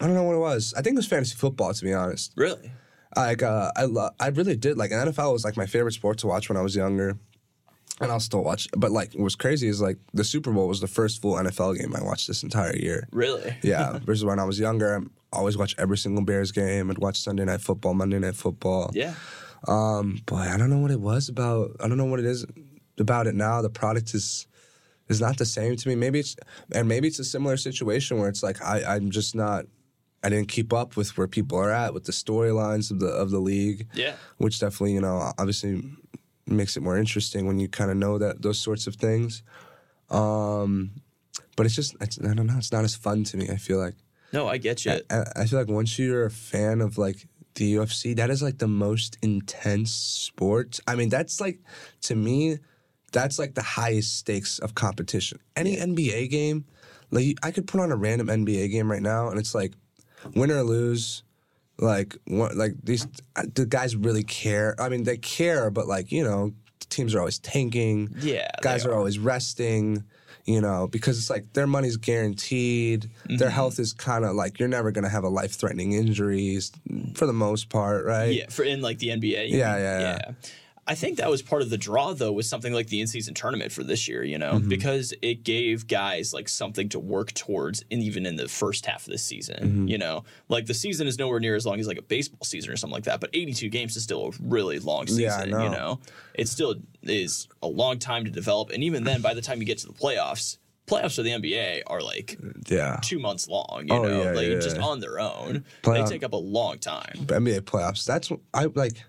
[0.01, 0.73] I don't know what it was.
[0.77, 2.33] I think it was fantasy football, to be honest.
[2.37, 2.73] really?
[3.17, 6.29] Like uh, I lo- I really did like NFL was like my favorite sport to
[6.29, 7.19] watch when I was younger,
[8.01, 8.69] and I'll still watch.
[8.77, 11.77] But like what was crazy is like the Super Bowl was the first full NFL
[11.79, 13.09] game I watched this entire year.
[13.11, 13.57] Really?
[13.63, 16.89] Yeah, versus when I was younger, I always watch every single Bears game.
[16.89, 18.91] I'd watch Sunday Night Football, Monday Night Football.
[18.95, 19.15] Yeah.
[19.67, 21.73] Um, boy, I don't know what it was about.
[21.81, 22.47] I don't know what it is
[22.99, 23.61] about it now.
[23.61, 24.47] The product is
[25.09, 25.97] is not the same to me.
[25.97, 26.37] Maybe it's
[26.73, 29.67] and maybe it's a similar situation where it's like I I'm just not.
[30.23, 33.31] I didn't keep up with where people are at with the storylines of the of
[33.31, 34.15] the league, Yeah.
[34.39, 35.83] which definitely you know obviously
[36.47, 39.43] makes it more interesting when you kind of know that those sorts of things.
[40.11, 40.91] Um,
[41.57, 42.57] but it's just it's, I don't know.
[42.59, 43.49] It's not as fun to me.
[43.51, 43.95] I feel like.
[44.33, 44.93] No, I get you.
[45.11, 48.59] I, I feel like once you're a fan of like the UFC, that is like
[48.59, 50.79] the most intense sport.
[50.87, 51.61] I mean, that's like
[52.03, 52.59] to me,
[53.13, 55.39] that's like the highest stakes of competition.
[55.57, 56.65] Any NBA game,
[57.11, 59.73] like I could put on a random NBA game right now, and it's like
[60.35, 61.23] win or lose.
[61.79, 62.57] Like what?
[62.57, 63.07] Like these
[63.55, 64.75] the guys really care.
[64.79, 66.53] I mean, they care, but like you know,
[66.91, 68.51] teams are always tanking Yeah.
[68.61, 70.05] guys they are always resting,
[70.45, 73.09] you know, because it's like their money's guaranteed.
[73.27, 73.55] Their Mm-hmm.
[73.55, 76.71] health is kind of like you're never going to have a life threatening injuries
[77.15, 78.35] for the most part, right?
[78.35, 79.49] Yeah, for in like the NBA.
[79.51, 79.83] Yeah, mean?
[79.83, 80.33] yeah, yeah.
[80.91, 83.71] I think that was part of the draw though was something like the in-season tournament
[83.71, 84.69] for this year, you know, Mm-hmm.
[84.69, 89.07] because it gave guys like something to work towards in even in the first half
[89.07, 89.89] of the season, Mm-hmm.
[89.89, 90.25] you know.
[90.49, 92.95] Like the season is nowhere near as long as like a baseball season or something
[92.95, 95.63] like that, but 82 games is still a really long season, Yeah, know.
[95.65, 96.01] you know.
[96.35, 96.75] It still
[97.05, 99.87] is a long time to develop and even then by the time you get to
[99.87, 102.37] the playoffs, playoffs for the NBA are like
[102.69, 102.99] Yeah.
[103.01, 104.59] two months long, you Oh, know, yeah, like yeah.
[104.59, 105.65] just on their own.
[105.85, 107.15] Playoff- They take up a long time.
[107.29, 108.05] NBA playoffs.
[108.05, 109.05] That's what I like.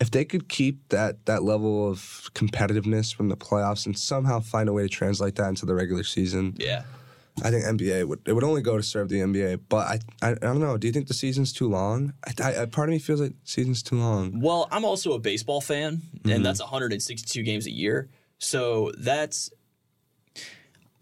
[0.00, 4.68] If they could keep that that level of competitiveness from the playoffs and somehow find
[4.68, 6.82] a way to translate that into the regular season, Yeah.
[7.42, 9.60] I think NBA would it would only go to serve the NBA.
[9.68, 10.78] But I I, I don't know.
[10.78, 12.14] Do you think the season's too long?
[12.42, 14.40] I, I, part of me feels like the season's too long.
[14.40, 16.30] Well, I'm also a baseball fan, Mm-hmm.
[16.30, 18.08] and that's 162 games a year.
[18.38, 19.50] So that's.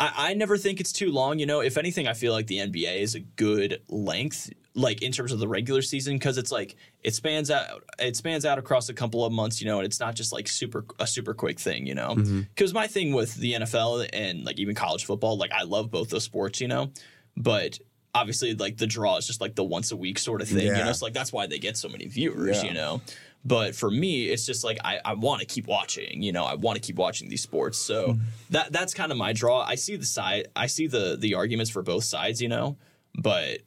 [0.00, 1.38] I, I never think it's too long.
[1.38, 5.12] You know, if anything, I feel like the NBA is a good length like in
[5.12, 8.88] terms of the regular season because it's like it spans out it spans out across
[8.88, 11.60] a couple of months you know and it's not just like super a super quick
[11.60, 12.16] thing you know?
[12.16, 16.10] Because my thing with the nfl and like even college football like i love both
[16.10, 16.90] those sports you know?
[17.36, 17.78] But
[18.16, 20.72] obviously like the draw is just like the once a week sort of thing you
[20.72, 20.84] Yeah.
[20.86, 22.68] know so like that's why they get so many viewers Yeah.
[22.70, 23.00] you know?
[23.44, 26.44] But for me it's just like i, I want to keep watching you know?
[26.44, 27.78] I want to keep watching these sports.
[27.78, 28.22] So Mm-hmm.
[28.50, 29.60] that that's kind of my draw.
[29.60, 32.76] I see the side i see the the arguments for both sides you know?
[33.16, 33.60] But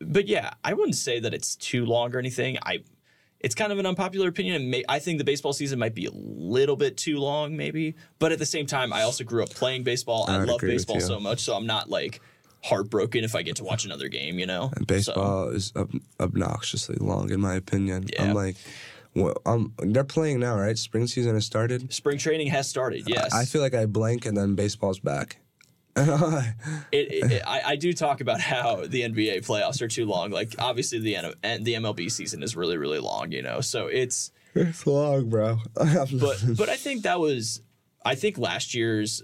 [0.00, 2.58] but yeah, I wouldn't say that it's too long or anything.
[2.64, 2.80] I
[3.40, 4.68] it's kind of an unpopular opinion.
[4.68, 7.94] may- I think the baseball season might be a little bit too long, maybe.
[8.18, 10.24] But at the same time, I also grew up playing baseball.
[10.28, 12.20] I, I love baseball so much, so I'm not like
[12.64, 14.38] heartbroken if I get to watch another game.
[14.40, 18.06] You know, And baseball is ob- obnoxiously long, in my opinion.
[18.12, 18.24] Yeah.
[18.24, 18.56] I'm like,
[19.14, 20.76] well, um, they're playing now, right?
[20.76, 21.92] Spring season has started.
[21.92, 23.08] Spring training has started.
[23.08, 25.38] Yes, I feel like I blank and then baseball's back.
[26.92, 30.30] It, it, it- I, I do talk about how the NBA playoffs are too long.
[30.30, 33.32] Like obviously the the MLB season is really really long.
[33.32, 35.58] You know, so it's it's long, bro.
[35.74, 37.60] but but I think that was
[38.04, 39.22] I think last year's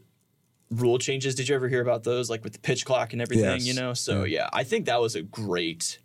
[0.70, 1.34] rule changes.
[1.34, 3.44] Did you ever hear about those, like with the pitch clock and everything?
[3.44, 3.66] Yes.
[3.66, 5.98] You know, so yeah, I think that was a great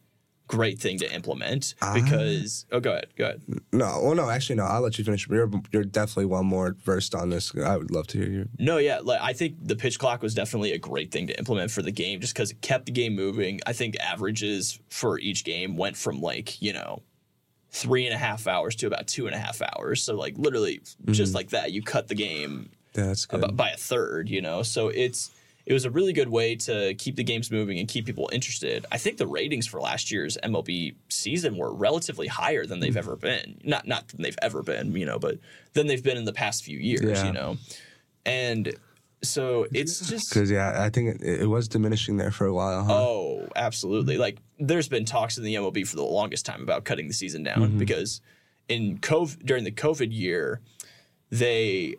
[0.50, 1.94] great thing to implement Ah.
[1.94, 4.64] because oh go ahead go ahead no, well, no, actually, no.
[4.66, 5.30] I'll let you finish.
[5.30, 7.56] You're you're definitely well more versed on this.
[7.56, 8.50] I would love to hear you.
[8.58, 11.70] no yeah like I think the pitch clock was definitely a great thing to implement
[11.72, 15.44] for the game just because it kept the game moving I think averages for each
[15.46, 17.04] game went from like you know
[17.72, 20.82] three and a half hours to about two and a half hours so like literally
[21.12, 23.44] just like that you cut the game Yeah, that's good.
[23.44, 24.64] ab- by a third, you know.
[24.64, 25.30] So it's
[25.70, 28.86] it was a really good way to keep the games moving and keep people interested.
[28.92, 32.82] I think the ratings for last year's MLB season were relatively higher than Hmm.
[32.82, 33.62] they've ever been.
[33.64, 35.38] Not not than they've ever been, you know, but
[35.74, 37.26] than they've been in the past few years, Yeah.
[37.28, 37.58] you know.
[38.26, 38.74] And
[39.22, 42.84] so it's just Because yeah, I think it, it was diminishing there for a while.
[42.84, 42.94] Huh?
[42.94, 44.18] Oh, absolutely.
[44.18, 47.44] Like there's been talks in the MLB for the longest time about cutting the season
[47.44, 47.78] down Mm-hmm.
[47.78, 48.22] because
[48.68, 50.62] in COVID during the COVID year,
[51.30, 51.96] they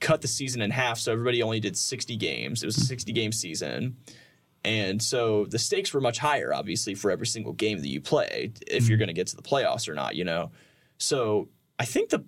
[0.00, 2.62] cut the season in half so everybody only did 60 games.
[2.62, 3.96] It was a 60 game season.
[4.64, 8.52] And so the stakes were much higher obviously for every single game that you play
[8.66, 10.50] if you're going to get to the playoffs or not, you know.
[10.98, 12.24] So I think the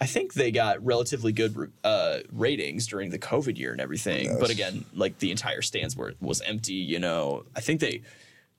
[0.00, 4.38] I think they got relatively good uh, ratings during the COVID year and everything.
[4.38, 6.74] But again, like the entire stands were was empty.
[6.74, 8.02] You know, I think they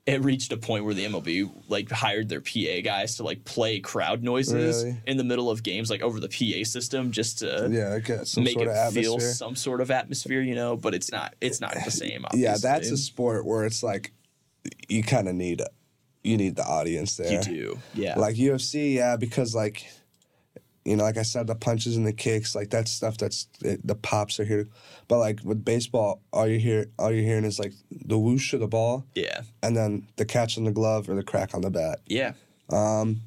[0.07, 3.79] it reached a point where the MLB like hired their PA guys to like play
[3.81, 4.97] crowd noises Really?
[5.05, 8.53] in the middle of games, like over the PA system, just to Yeah, some make
[8.53, 10.41] sort it of feel some sort of atmosphere.
[10.41, 12.23] You know, but it's not it's not the same.
[12.25, 12.43] Obviously.
[12.43, 14.13] yeah, that's a sport where it's like
[14.87, 15.61] you kind of need
[16.23, 17.31] you need the audience there.
[17.31, 17.79] you do.
[17.93, 19.87] Yeah, Like UFC, yeah, because like
[20.87, 23.85] you know, like I said, the punches and the kicks, like that's stuff that's it,
[23.85, 24.69] the pops are here.
[25.09, 28.61] But like with baseball, all you hear, all you're hearing is like the whoosh of
[28.61, 31.69] the ball, yeah, and then the catch on the glove or the crack on the
[31.69, 31.99] bat.
[32.05, 32.33] yeah.
[32.69, 33.21] Um,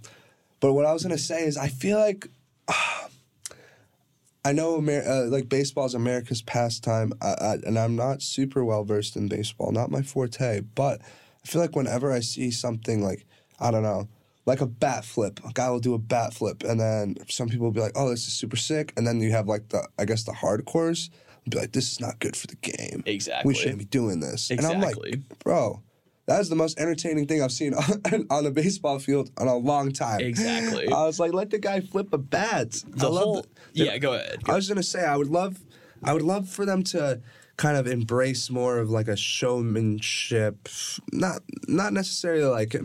[0.60, 2.28] but what I was gonna say is, I feel like
[4.44, 8.64] I know Amer- uh, like baseball is America's pastime, I, I, and I'm not super
[8.64, 10.60] well versed in baseball, not my forte.
[10.74, 11.02] But
[11.44, 13.26] I feel like whenever I see something like
[13.58, 14.08] I don't know,
[14.50, 17.64] like a bat flip, a guy will do a bat flip, and then some people
[17.66, 20.04] will be like, "Oh, this is super sick," and then you have like the I
[20.04, 21.08] guess the hardcores
[21.48, 23.02] be like, "This is not good for the game.
[23.06, 23.48] Exactly.
[23.48, 25.10] we shouldn't be doing this." And I'm Exactly.
[25.12, 25.82] like, bro.
[26.26, 27.74] That is the most entertaining thing I've seen
[28.12, 30.20] on, on a baseball field in a long time.
[30.20, 30.86] Exactly.
[30.86, 32.70] I was like, let the guy flip a bat.
[32.86, 33.98] The I whole the- yeah.
[33.98, 34.38] Go ahead.
[34.46, 35.58] I was gonna say I would love,
[36.04, 37.20] I would love for them to
[37.56, 40.68] kind of embrace more of like a showmanship,
[41.12, 42.76] not not necessarily like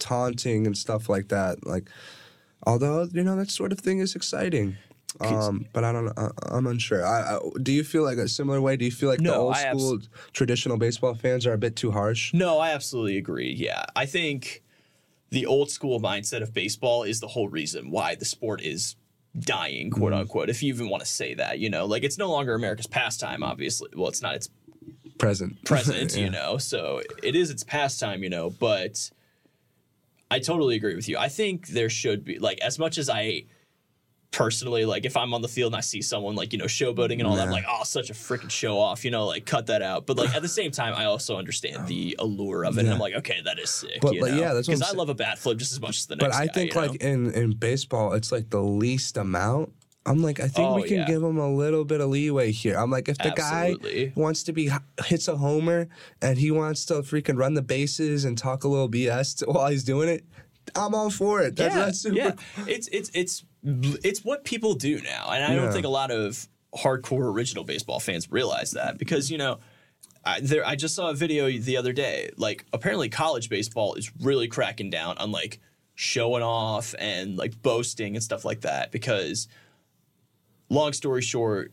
[0.00, 1.66] taunting and stuff like that.
[1.66, 1.88] Like,
[2.66, 4.76] although you know that sort of thing is exciting.
[5.20, 6.16] Um, but I don't.
[6.16, 7.04] I, I'm unsure.
[7.04, 8.76] I, I, do you feel like a similar way?
[8.76, 9.98] Do you feel like the old I abs- school
[10.32, 12.32] traditional baseball fans are a bit too harsh?
[12.32, 13.52] No, I absolutely agree.
[13.52, 13.84] Yeah.
[13.96, 14.62] I think
[15.30, 18.94] the old school mindset of baseball is the whole reason why the sport is
[19.38, 22.30] dying, quote unquote, if you even want to say that, you know, like it's no
[22.30, 23.88] longer America's pastime, obviously.
[23.96, 24.48] Well, it's not its
[25.18, 25.62] Present.
[25.64, 26.24] present, Yeah.
[26.24, 29.10] you know, so it is its pastime, you know, but
[30.30, 31.18] I totally agree with you.
[31.18, 33.44] I think there should be, like, as much as I
[34.30, 37.14] personally, like, if I'm on the field and I see someone, like, you know, showboating
[37.14, 39.66] and all that, I'm like, oh, such a freaking show off, you know, like, cut
[39.66, 40.06] that out.
[40.06, 42.82] But, like, at the same time, I also understand the um, allure of it.
[42.84, 43.98] And I'm like, okay, that is sick.
[44.00, 44.38] But, like, know?
[44.40, 46.36] yeah, that's Because I love a bat flip just as much as the But next
[46.38, 46.86] I guy, think you know?
[46.86, 49.72] like in in baseball, it's like the least amount.
[50.06, 51.06] I'm like, I think Oh, we can yeah.
[51.06, 52.76] give him a little bit of leeway here.
[52.76, 54.06] I'm like, if the Absolutely.
[54.06, 54.70] guy wants to be
[55.04, 55.88] hits a homer
[56.22, 59.70] and he wants to freaking run the bases and talk a little BS to, while
[59.70, 60.24] he's doing it,
[60.74, 61.56] I'm all for it.
[61.56, 62.16] That's, yeah, that's super.
[62.16, 62.32] yeah.
[62.66, 66.48] It's it's it's it's what people do now, and I don't think a lot of
[66.74, 69.58] hardcore original baseball fans realize that because you know,
[70.24, 72.30] I, there, I just saw a video the other day.
[72.36, 75.60] Like, apparently, college baseball is really cracking down on like
[75.94, 78.92] showing off and like boasting and stuff like that.
[78.92, 79.48] Because,
[80.70, 81.72] long story short,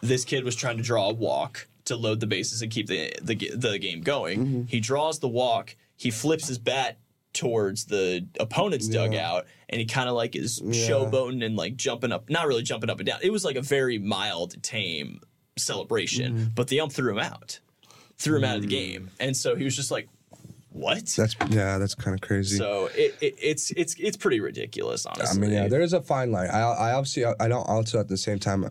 [0.00, 3.12] this kid was trying to draw a walk to load the bases and keep the
[3.20, 4.38] the, the game going.
[4.38, 4.62] Mm-hmm.
[4.64, 5.76] He draws the walk.
[5.96, 6.98] He flips his bat
[7.32, 12.30] towards the opponent's dugout, and he kind of like is showboating and like jumping up.
[12.30, 13.18] Not really jumping up and down.
[13.22, 15.20] It was like a very mild, tame
[15.56, 16.34] celebration.
[16.34, 16.48] Mm-hmm.
[16.54, 17.58] But the ump threw him out,
[18.18, 18.70] threw him out of the mm.
[18.70, 20.08] game, and so he was just like,
[20.74, 22.56] "What?" That's yeah, that's kind of crazy.
[22.56, 25.38] So it, it it's it's it's pretty ridiculous, honestly.
[25.38, 26.50] I mean, yeah, there is a fine line.
[26.50, 28.70] I, I obviously, I don't also at the same time,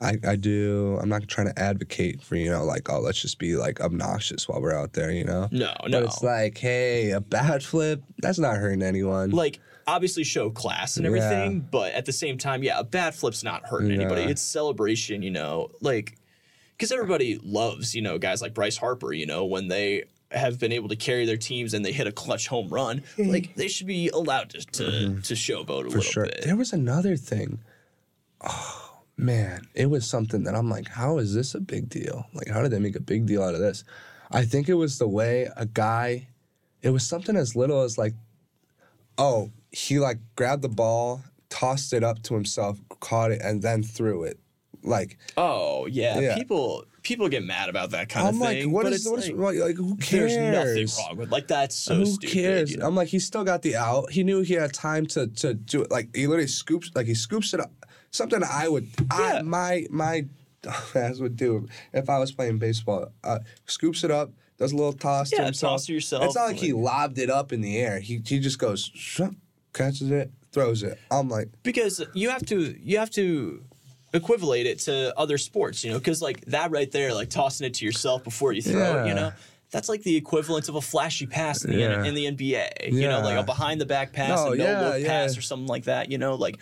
[0.00, 0.98] I, I do.
[1.00, 4.48] I'm not trying to advocate for you know like oh let's just be like obnoxious
[4.48, 5.48] while we're out there, you know.
[5.50, 6.00] no, no.
[6.00, 9.30] But it's like, hey, a bad flip, that's not hurting anyone.
[9.30, 13.44] like obviously show class and everything, but at the same time, yeah, a bad flip's
[13.44, 14.22] not hurting anybody.
[14.22, 16.18] It's celebration, you know, like
[16.76, 20.72] because everybody loves, you know, guys like Bryce Harper, you know, when they have been
[20.72, 23.86] able to carry their teams and they hit a clutch home run, like they should
[23.86, 25.20] be allowed to to, mm-hmm.
[25.20, 26.24] to showboat a for little sure.
[26.24, 26.42] bit.
[26.44, 27.60] There was another thing.
[28.40, 32.26] Oh man, it was something that I'm like, how is this a big deal?
[32.34, 33.84] Like, how did they make a big deal out of this?
[34.30, 36.28] I think it was the way a guy.
[36.82, 38.14] It was something as little as like,
[39.18, 43.82] oh, he like grabbed the ball, tossed it up to himself, caught it, and then
[43.82, 44.38] threw it.
[44.82, 46.34] Like, Oh yeah, Yeah.
[46.34, 48.72] people people get mad about that kind I'm of like, thing.
[48.72, 50.34] what but is what is like, like, who cares?
[50.34, 52.32] There's nothing wrong with like that's so Who stupid.
[52.34, 52.70] cares?
[52.72, 52.86] you know?
[52.88, 54.10] I'm like, he still got the out.
[54.10, 55.90] He knew he had time to to do it.
[55.92, 57.70] Like he literally scoops, like he scoops it up.
[58.10, 60.24] Something I would, I my my
[60.96, 63.12] ass would do if I was playing baseball.
[63.22, 65.74] Uh, scoops it up, does a little toss to himself.
[65.74, 68.00] toss to yourself, It's not like he lobbed it up in the air.
[68.00, 68.90] He he just goes,
[69.72, 70.98] catches it, throws it.
[71.10, 73.62] I'm like, because you have to you have to
[74.14, 77.74] equivalate it to other sports you know because like that right there like tossing it
[77.74, 79.32] to yourself before you throw it you know
[79.70, 82.04] that's like the equivalent of a flashy pass in the, Yeah.
[82.04, 84.80] in the NBA you know like a behind the back pass No, a no yeah,
[84.88, 85.08] look yeah.
[85.08, 86.58] pass or something like that you know like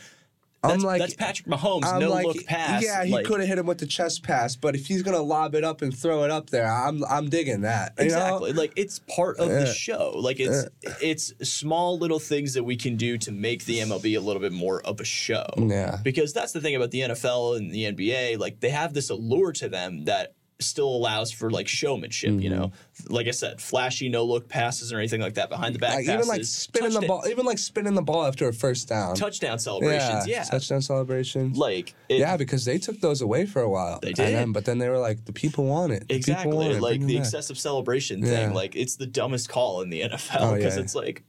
[0.72, 3.48] I'm like- that's Patrick Mahomes I'm no like, look pass yeah, he like, could have
[3.48, 6.24] hit him with the chest pass, but if he's gonna lob it up and throw
[6.24, 7.92] it up there, I'm I'm digging that.
[7.98, 8.14] you know?
[8.14, 8.52] Exactly.
[8.52, 10.12] Like it's part of the show.
[10.16, 10.66] Like it's
[11.00, 14.52] it's small little things that we can do to make the MLB a little bit
[14.52, 15.46] more of a show.
[15.56, 15.98] Yeah.
[16.02, 18.38] Because that's the thing about the NFL and the NBA.
[18.38, 20.34] Like they have this allure to them that
[20.64, 22.40] still allows for like showmanship.
[22.40, 23.12] You know, mm-hmm.
[23.14, 26.06] like I said, flashy no look passes or anything like that behind the back Like
[26.06, 26.14] passes.
[26.14, 29.14] even like spinning the ball, even like spinning the ball after a first down.
[29.16, 30.26] touchdown celebrations.
[30.26, 30.44] Yeah.
[30.44, 31.56] touchdown celebrations.
[31.58, 34.00] Like it, yeah, because they took those away for a while.
[34.00, 34.34] They And did.
[34.34, 36.00] then, but then they were like, the people want it.
[36.00, 36.80] The people Exactly, want it.
[36.82, 37.24] like Bring the back.
[37.24, 38.26] excessive celebration Yeah.
[38.28, 38.54] thing.
[38.54, 40.82] Like it's the dumbest call in the NFL Oh, because yeah.
[40.82, 41.22] it's like,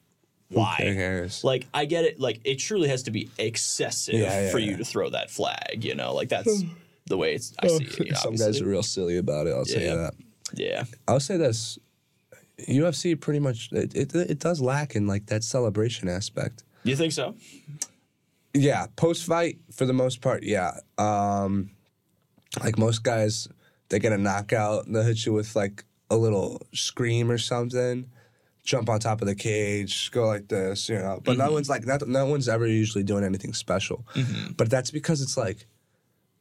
[0.50, 1.28] why?
[1.44, 2.20] Like I get it.
[2.20, 4.72] Like it truly has to be excessive Yeah, yeah, for yeah.
[4.72, 5.84] you to throw that flag.
[5.84, 6.64] You know, like that's
[7.08, 7.53] the way it's.
[7.60, 7.91] I see it.
[8.18, 8.38] Some obviously.
[8.53, 9.53] guys are real silly about it.
[9.53, 9.95] I'll say Yeah.
[9.95, 10.14] that.
[10.53, 11.78] Yeah, I'll say this:
[12.68, 16.64] UFC pretty much it, it it does lack in like that celebration aspect.
[16.84, 17.36] you think so?
[18.53, 20.80] Yeah, post fight for the most part, yeah.
[20.97, 21.72] Um
[22.64, 23.47] like most guys,
[23.89, 28.06] they get a knockout, and they'll hit you with like a little scream or something,
[28.64, 31.20] jump on top of the cage, go like this, you know.
[31.24, 34.06] But no one's like not, no one's ever usually doing anything special.
[34.56, 35.66] But that's because it's like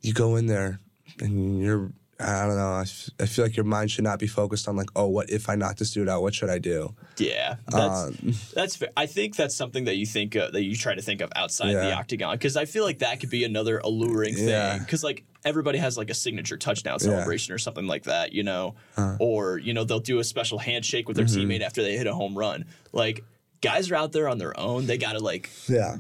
[0.05, 0.81] you go in there
[1.21, 2.75] and you're I don't know.
[2.75, 5.31] I, f- I feel like your mind should not be focused on like, oh, what
[5.31, 6.23] if I knock this dude out?
[6.23, 6.95] What should I do?
[7.19, 8.77] Yeah, that's Um, that's.
[8.77, 8.91] Fair.
[8.97, 11.73] I think that's something that you think uh, that you try to think of outside
[11.73, 14.79] the octagon because I feel like that could be another alluring thing Yeah.
[14.79, 17.09] because like everybody has like a signature touchdown Yeah.
[17.09, 18.77] celebration or something like that, you know,
[19.19, 21.51] or you know they'll do a special handshake with their Mm-hmm.
[21.51, 22.67] teammate after they hit a home run.
[22.93, 23.25] Like
[23.61, 25.97] guys are out there on their own; they gotta like Yeah.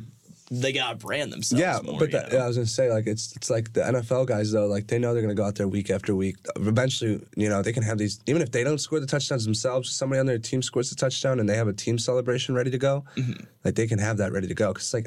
[0.51, 1.61] They gotta brand themselves.
[1.61, 4.27] Yeah, more, but that, yeah, I was gonna say like it's it's like the NFL
[4.27, 6.37] guys though, like they know they're gonna go out there week after week.
[6.57, 9.91] Eventually, you know, they can have these even if they don't score the touchdowns themselves.
[9.91, 12.79] Somebody on their team scores the touchdown and they have a team celebration ready to
[12.79, 13.05] go.
[13.17, 13.45] Mm-hmm.
[13.65, 15.07] Like they can have that ready to go because like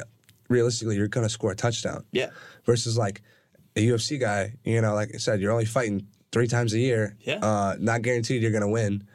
[0.49, 2.03] realistically, you're gonna score a touchdown.
[2.11, 2.29] yeah,
[2.65, 3.21] Versus like
[3.75, 7.15] a UFC guy, you know, like I said, you're only fighting three times a year.
[7.21, 7.39] Yeah.
[7.41, 9.07] Uh, not guaranteed you're gonna win.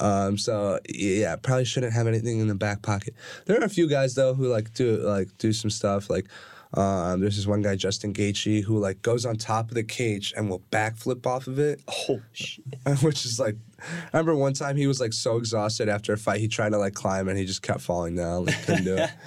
[0.00, 3.14] Um, so yeah, probably shouldn't have anything in the back pocket.
[3.46, 6.10] There are a few guys though who like do like do some stuff.
[6.10, 6.26] Like
[6.74, 10.34] um, there's this one guy Justin Gaethje who like goes on top of the cage
[10.36, 12.64] and will backflip off of it, oh shit.
[13.02, 13.56] which is like.
[13.78, 16.78] I remember one time he was like so exhausted after a fight he tried to
[16.78, 18.46] like climb and he just kept falling down.
[18.46, 19.10] Like couldn't do it.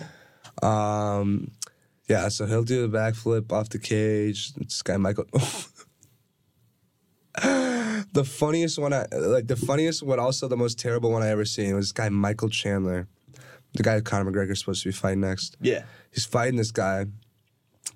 [0.62, 1.52] Um,
[2.10, 4.54] yeah, so he'll do the backflip off the cage.
[4.56, 5.24] This guy Michael.
[8.20, 11.46] The funniest one, I like the funniest, but also the most terrible one I ever
[11.46, 13.08] seen was this guy Michael Chandler,
[13.74, 15.56] the guy Conor McGregor's supposed to be fighting next.
[15.62, 17.06] Yeah, He's fighting this guy,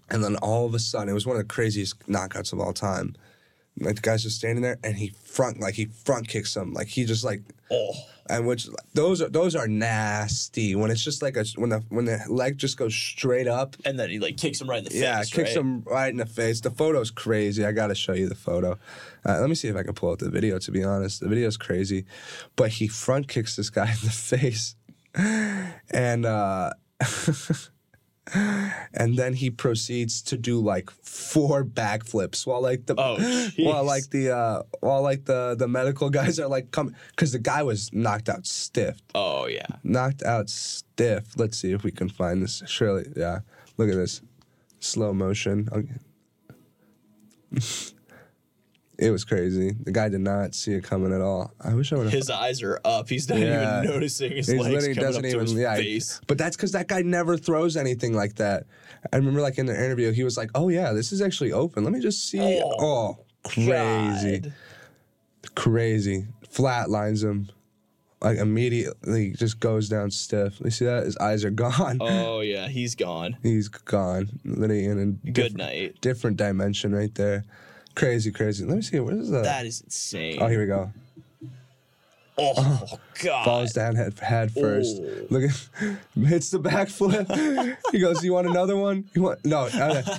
[0.09, 2.71] and then all of a sudden, it was one of the craziest knockouts of all
[2.71, 3.15] time.
[3.79, 6.87] Like the guy's just standing there, and he front like he front kicks him, like
[6.87, 7.93] he just like Oh,
[8.29, 12.05] and which those are those are nasty when it's just like a when the when
[12.05, 13.75] the leg just goes straight up.
[13.83, 15.31] and then he like kicks him right in the Yeah, face.
[15.31, 15.65] Yeah, kicks right?
[15.65, 16.61] him right in the face.
[16.61, 17.65] The photo's crazy.
[17.65, 18.77] I gotta show you the photo.
[19.25, 20.59] Uh, let me see if I can pull out the video.
[20.59, 22.05] To be honest, the video's crazy,
[22.55, 24.75] but he front kicks this guy in the face,
[25.15, 26.73] and uh,
[28.33, 33.17] and then he proceeds to do like four backflips while like the Oh,
[33.63, 37.39] while like the uh, while like the the medical guys are like coming because the
[37.39, 39.65] guy was knocked out stiff Oh yeah.
[39.83, 41.25] knocked out stiff.
[41.37, 42.63] Let's see if we can find this.
[42.65, 43.39] Surely, yeah.
[43.77, 44.21] Look at this,
[44.79, 45.67] slow motion.
[45.71, 45.95] Okay.
[48.99, 49.71] it was crazy.
[49.83, 51.51] The guy did not see it coming at all.
[51.59, 52.13] I wish I would have.
[52.13, 53.09] His eyes are up.
[53.09, 53.81] He's not Yeah.
[53.81, 55.41] even noticing his He legs coming doesn't up to even.
[55.41, 56.21] his Yeah, face.
[56.27, 58.65] but that's because that guy never throws anything like that.
[59.11, 61.83] I remember, like in the interview, he was like, "Oh yeah, this is actually open.
[61.83, 64.53] Let me just see." Oh, Oh, crazy, God.
[65.55, 66.27] crazy.
[66.53, 67.49] Flatlines him.
[68.21, 70.61] Like immediately, just goes down stiff.
[70.63, 71.03] You see that?
[71.03, 71.97] His eyes are gone.
[71.99, 73.35] Oh yeah, he's gone.
[73.43, 74.29] He's gone.
[74.45, 75.99] Literally in a Good night.
[75.99, 77.43] different dimension right there.
[77.95, 78.65] Crazy, crazy.
[78.65, 78.99] Let me see.
[78.99, 79.43] What is that?
[79.43, 80.39] That is insane.
[80.41, 80.91] oh, here we go.
[82.35, 82.85] oh,
[83.21, 83.45] God.
[83.45, 84.99] Falls down head, head first.
[84.99, 85.27] Oh.
[85.29, 87.77] Look at hits the backflip.
[87.91, 89.05] he goes, "You want another one?
[89.13, 89.65] You want no?"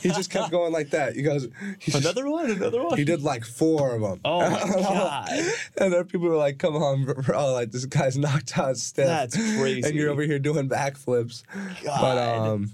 [0.00, 1.16] he just kept going like that.
[1.16, 1.48] He goes,
[1.80, 2.50] he, just- Another one.
[2.50, 2.96] Another one.
[2.96, 4.20] he did like four of them.
[4.24, 5.28] Oh my God.
[5.78, 7.52] and then people were like, "Come on, bro!
[7.52, 9.06] Like this guy's knocked out stiff.
[9.06, 9.82] That's crazy.
[9.88, 11.42] And you're over here doing backflips."
[11.82, 12.00] God.
[12.00, 12.70] But um,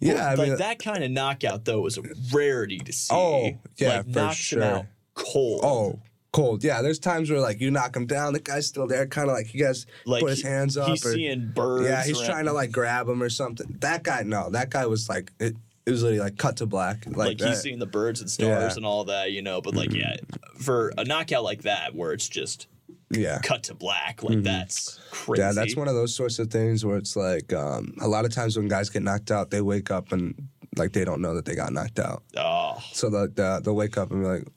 [0.00, 3.14] yeah, I like that kind of knockout though was a rarity to see.
[3.14, 4.62] Oh, yeah, like, for knocks sure.
[4.62, 4.86] him out
[5.18, 5.60] cold.
[5.62, 5.98] Oh,
[6.32, 6.64] cold.
[6.64, 9.36] Yeah, there's times where like you knock him down, the guy's still there, kind of
[9.36, 10.88] like he guys like put his he- hands up.
[10.88, 11.88] He's or, seeing birds.
[11.88, 13.76] yeah, he's trying to like grab him or something.
[13.80, 15.56] That guy, no, that guy was like it.
[15.86, 17.06] It was literally like cut to black.
[17.06, 18.68] Like, like, he's seeing the birds and stars Yeah.
[18.68, 18.76] Mm-hmm.
[18.76, 19.62] and all that, you know.
[19.62, 20.16] But like, yeah,
[20.60, 22.66] for a knockout like that, where it's just
[23.10, 23.38] yeah.
[23.42, 25.42] cut to black, like that's crazy.
[25.42, 25.48] Mm-hmm.
[25.48, 28.34] Yeah, that's one of those sorts of things where it's like um, a lot of
[28.34, 31.44] times when guys get knocked out, they wake up and like they don't know that
[31.44, 32.22] they got knocked out.
[32.36, 34.48] Oh, So the, the they'll wake up and be like,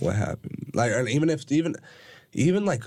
[0.00, 1.76] "What happened?" Like, and even if even
[2.32, 2.84] even like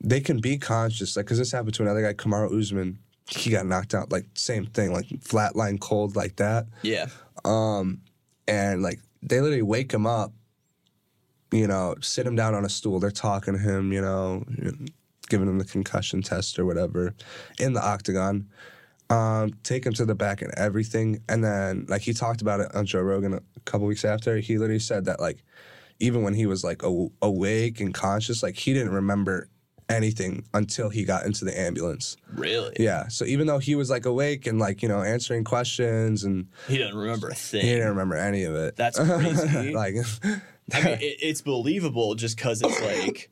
[0.00, 2.98] they can be conscious, like because this happened to another guy, Kamaru Usman.
[3.26, 6.66] He got knocked out, like same thing, like flatline cold, like that.
[6.82, 7.06] yeah.
[7.46, 8.02] Um,
[8.46, 10.32] and like they literally wake him up,
[11.54, 12.98] you know, sit him down on a stool.
[13.00, 14.44] They're talking to him, you know,
[15.28, 17.14] giving him the concussion test or whatever
[17.58, 18.48] in the octagon.
[19.10, 21.20] Um, take him to the back and everything.
[21.28, 24.38] And then, like, he talked about it on Joe Rogan a couple weeks after.
[24.38, 25.44] He literally said that, like,
[26.00, 29.48] even when he was like aw- awake and conscious, like, he didn't remember
[29.90, 32.16] anything until he got into the ambulance.
[32.32, 32.74] Really?
[32.80, 33.06] Yeah.
[33.08, 36.78] So even though he was like awake and like, you know, answering questions and He
[36.78, 37.60] didn't remember a thing.
[37.60, 38.76] he didn't remember any of it.
[38.76, 39.74] That's crazy.
[39.74, 39.96] like,
[40.72, 43.30] I mean, it, it's believable just because it's like,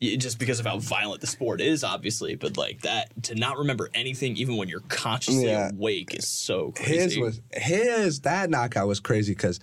[0.00, 2.34] just because of how violent the sport is, obviously.
[2.34, 5.70] But like that, to not remember anything, even when you're consciously Yeah.
[5.70, 6.98] awake, is so crazy.
[6.98, 9.58] his was his that knockout was crazy because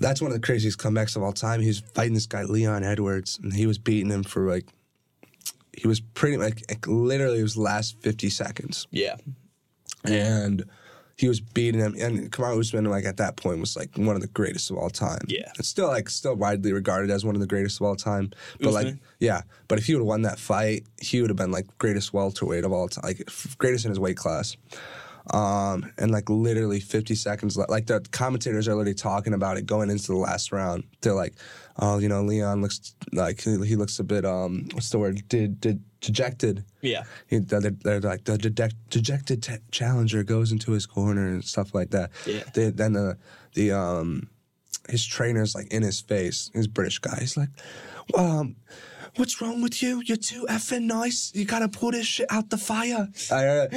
[0.00, 1.60] that's one of the craziest comebacks of all time.
[1.60, 4.66] He was fighting this guy Leon Edwards, and he was beating him for like
[5.76, 9.16] he was pretty like, like literally it was last fifty seconds, yeah.
[10.04, 10.64] and
[11.18, 11.96] he was beating him.
[12.00, 14.88] And Kamaru Usman, like at that point, was like one of the greatest of all
[14.88, 15.18] time.
[15.26, 15.50] Yeah.
[15.58, 18.30] it's still like still widely regarded as one of the greatest of all time.
[18.60, 21.50] But like, yeah, but if he would have won that fight, he would have been
[21.50, 24.56] like greatest welterweight of all time, like greatest in his weight class.
[25.34, 27.68] Um, and like literally 50 seconds left.
[27.68, 30.84] Like the commentators are literally talking about it going into the last round.
[31.00, 31.34] They're like,
[31.80, 35.28] oh, you know, Leon looks like he, he looks a bit um, what's the word?
[35.28, 36.64] Did did dejected.
[36.80, 37.04] Yeah.
[37.26, 41.74] He, they're, they're like the deject, dejected t- challenger goes into his corner and stuff
[41.74, 42.10] like that.
[42.26, 42.44] Yeah.
[42.54, 43.18] They, then the
[43.54, 44.28] the um
[44.88, 46.50] his trainer's like in his face.
[46.54, 47.18] He's a British guy.
[47.20, 47.50] He's like,
[48.16, 48.56] um,
[49.18, 50.02] what's wrong with you?
[50.04, 51.32] You're too effing nice.
[51.34, 53.08] You gotta pull this shit out the fire.
[53.30, 53.68] I,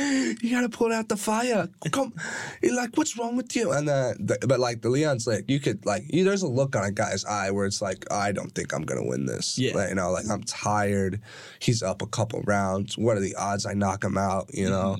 [0.41, 1.67] you gotta pull out the fire.
[1.91, 2.13] Come,
[2.61, 3.71] He's like, what's wrong with you?
[3.71, 6.75] And then, the, but like the Leon's like, you could like, you, there's a look
[6.75, 9.57] on a guy's eye where it's like, I don't think I'm gonna win this.
[9.57, 9.75] Yeah.
[9.75, 11.21] Like, you know, like I'm tired.
[11.59, 12.97] He's up a couple rounds.
[12.97, 14.49] What are the odds I knock him out?
[14.53, 14.97] You know.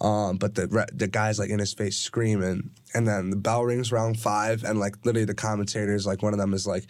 [0.00, 3.92] Um, but the the guy's like in his face screaming, and then the bell rings
[3.92, 6.86] round five, and like literally the commentators, like one of them is like,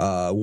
[0.00, 0.34] uh,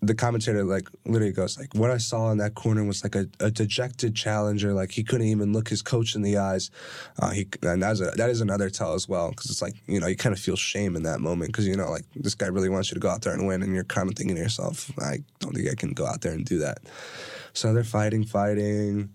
[0.00, 3.26] the commentator like literally goes like, what I saw in that corner was like a,
[3.38, 6.70] a dejected challenger, like he couldn't even look his coach in the eyes.
[7.18, 10.00] Uh, he and that's a, that is another tell as well, because it's like you
[10.00, 12.46] know you kind of feel shame in that moment, because you know like this guy
[12.46, 14.42] really wants you to go out there and win, and you're kind of thinking to
[14.42, 16.78] yourself, I don't think I can go out there and do that.
[17.52, 19.10] So they're fighting, fighting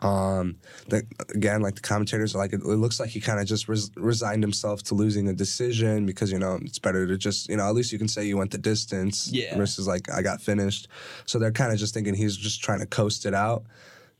[0.00, 0.56] Um,
[0.88, 3.68] the, again, like the commentators, are like it, it looks like he kind of just
[3.68, 7.56] res- resigned himself to losing a decision because you know it's better to just you
[7.58, 9.56] know at least you can say you went the distance Yeah.
[9.56, 10.88] versus like I got finished.
[11.26, 13.64] So they're kind of just thinking he's just trying to coast it out,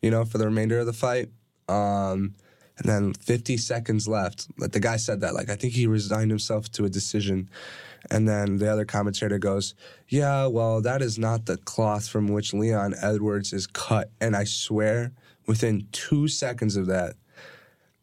[0.02, 1.30] you know, for the remainder of the fight.
[1.68, 2.34] Um,
[2.78, 4.48] and then 50 seconds left.
[4.58, 7.48] Like the guy said that, like I think he resigned himself to a decision.
[8.10, 9.74] And then the other commentator goes,
[10.08, 14.44] "Yeah, well, that is not the cloth from which Leon Edwards is cut." And I
[14.44, 15.12] swear,
[15.46, 17.14] within two seconds of that,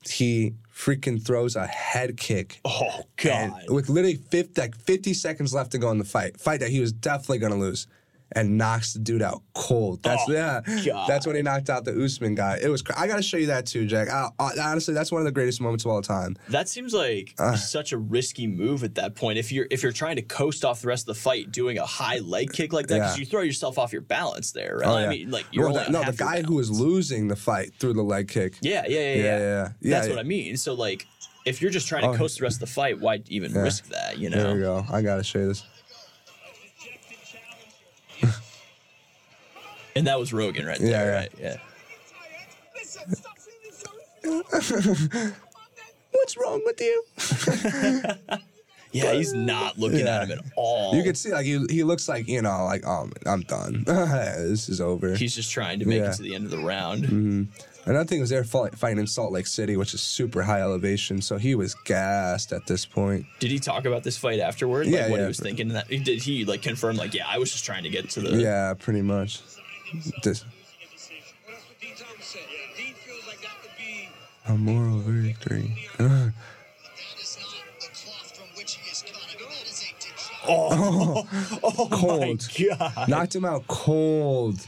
[0.10, 2.60] he freaking throws a head kick.
[2.64, 3.70] Oh God.
[3.70, 6.80] with literally 50, like 50 seconds left to go in the fight, fight that he
[6.80, 7.88] was definitely going to lose,
[8.34, 10.04] and knocks the dude out cold.
[10.04, 10.62] That's Oh, yeah.
[10.86, 11.08] God.
[11.08, 12.60] That's when he knocked out the Usman guy.
[12.62, 12.82] It was.
[12.82, 14.10] Cr- I got to show you that too, Jack.
[14.10, 16.36] I, I, honestly, that's one of the greatest moments of all time.
[16.50, 17.56] That seems like Uh.
[17.56, 19.38] such a risky move at that point.
[19.40, 21.86] If you're if you're trying to coast off the rest of the fight, doing a
[21.86, 23.20] high leg kick like that, because Yeah.
[23.22, 24.78] you throw yourself off your balance there.
[24.82, 24.88] Right?
[24.88, 27.36] Oh, I mean, like you're no, only that- no, the guy who was losing the
[27.36, 28.56] fight threw the leg kick.
[28.62, 29.14] Yeah, yeah, yeah, yeah.
[29.16, 29.70] Yeah, yeah, yeah.
[29.94, 30.58] That's Yeah, what I mean.
[30.58, 31.08] So like,
[31.46, 32.14] if you're just trying to Oh.
[32.16, 33.62] coast the rest of the fight, why even Yeah.
[33.62, 34.18] risk that?
[34.18, 34.38] You know.
[34.44, 34.86] There we know.
[34.88, 34.94] go.
[34.94, 35.64] I gotta show you this.
[39.98, 40.90] And that was Rogan right there.
[40.90, 41.16] yeah.
[41.16, 41.32] Right?
[41.40, 41.58] Yeah.
[46.12, 47.04] What's wrong with you?
[48.94, 50.22] Yeah, he's not looking Yeah.
[50.22, 50.96] at him at all.
[50.96, 53.84] You can see like he, he looks like you know like oh I'm done.
[53.86, 55.14] this is over.
[55.14, 56.12] He's just trying to make Yeah.
[56.12, 57.04] it to the end of the round.
[57.04, 57.90] Mm-hmm.
[57.90, 61.22] Another thing was they're fight- fighting in Salt Lake City, which is super high elevation,
[61.22, 63.26] so he was gassed at this point.
[63.40, 64.86] Did he talk about this fight afterward?
[64.88, 65.24] Like Yeah, what yeah.
[65.24, 65.68] he was thinking?
[65.70, 66.96] That did he like confirm?
[66.96, 68.38] Like, yeah, I was just trying to get to the.
[68.38, 69.42] Yeah, pretty much.
[70.24, 70.44] This
[71.46, 72.40] What else would Dean Thomas say?
[72.42, 74.10] Yeah, Dean feels like that would be.
[74.48, 75.88] a moral victory.
[75.98, 76.34] That
[77.20, 79.22] is not the cloth from which he is cut.
[79.24, 80.48] I mean, that is a degenerate.
[80.50, 81.28] Oh,
[81.64, 82.48] oh Cold.
[82.80, 83.10] my god!
[83.10, 84.60] Knocked him out cold.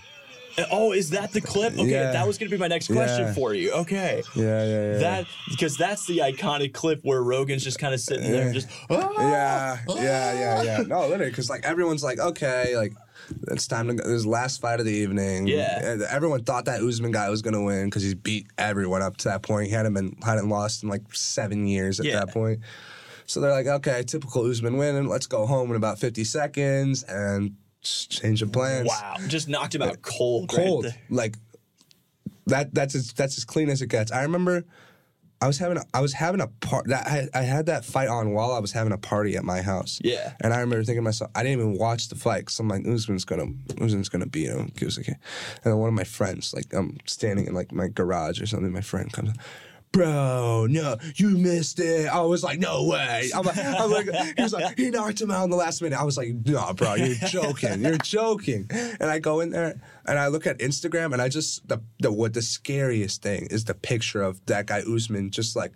[0.71, 1.71] Oh, is that the clip?
[1.73, 2.11] Okay, Yeah.
[2.11, 3.33] that was gonna be my next question Yeah.
[3.33, 3.71] for you.
[3.71, 4.21] Okay.
[4.35, 4.97] Yeah, yeah, yeah.
[4.97, 9.79] That because that's the iconic clip where Rogan's just kind of sitting there, just "Ah!"
[9.87, 10.77] Yeah, yeah, yeah, yeah.
[10.85, 12.91] No, literally, because like everyone's like, okay, like
[13.47, 14.07] it's time to go.
[14.07, 15.47] This last fight of the evening.
[15.47, 15.97] Yeah.
[16.09, 19.41] Everyone thought that Usman guy was gonna win because he's beat everyone up to that
[19.43, 19.67] point.
[19.67, 22.19] He hadn't been hadn't lost in like seven years at Yeah.
[22.21, 22.59] that point.
[23.25, 24.95] So they're like, okay, typical Usman win.
[24.95, 28.87] and Let's go home in about fifty seconds and change of plans.
[28.87, 30.49] wow, just knocked him out cold.
[30.49, 30.85] cold.
[30.85, 30.95] there.
[31.09, 31.35] like
[32.47, 32.73] that.
[32.73, 34.11] That's as that's as clean as it gets.
[34.11, 34.65] I remember.
[35.41, 38.09] I was having a, I was having a part that I, I had that fight
[38.09, 39.99] on while I was having a party at my house.
[40.03, 40.33] Yeah.
[40.41, 42.85] And I remember thinking to myself, I didn't even watch the fight because I'm like,
[42.85, 43.47] Usman's gonna
[43.81, 44.71] Usman's gonna beat him.
[44.77, 45.17] He was like, and
[45.63, 48.81] then one of my friends, like I'm standing in like my garage or something, my
[48.81, 49.31] friend comes.
[49.91, 52.07] Bro, no, you missed it.
[52.07, 53.31] I was like, no way.
[53.35, 55.99] I'm like, I'm like, he was like, he knocked him out in the last minute.
[55.99, 57.81] I was like, no, bro, you're joking.
[57.81, 58.67] You're joking.
[58.69, 62.11] And I go in there and I look at Instagram and I just the the
[62.11, 65.73] what the scariest thing is the picture of that guy Usman just like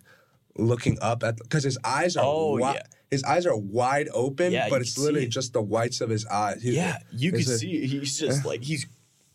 [0.57, 2.81] looking up at because his eyes are Oh, wi- yeah.
[3.09, 5.29] his eyes are wide open, Yeah, but it's literally it.
[5.29, 6.61] just the whites of his eyes.
[6.61, 8.85] He- Yeah, you can a- see he's just like he's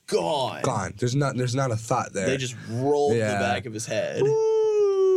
[0.07, 0.63] gone.
[0.63, 0.95] gone.
[0.99, 2.27] There's not there's not a thought there.
[2.27, 3.33] They just rolled Yeah.
[3.33, 4.23] the back of his head.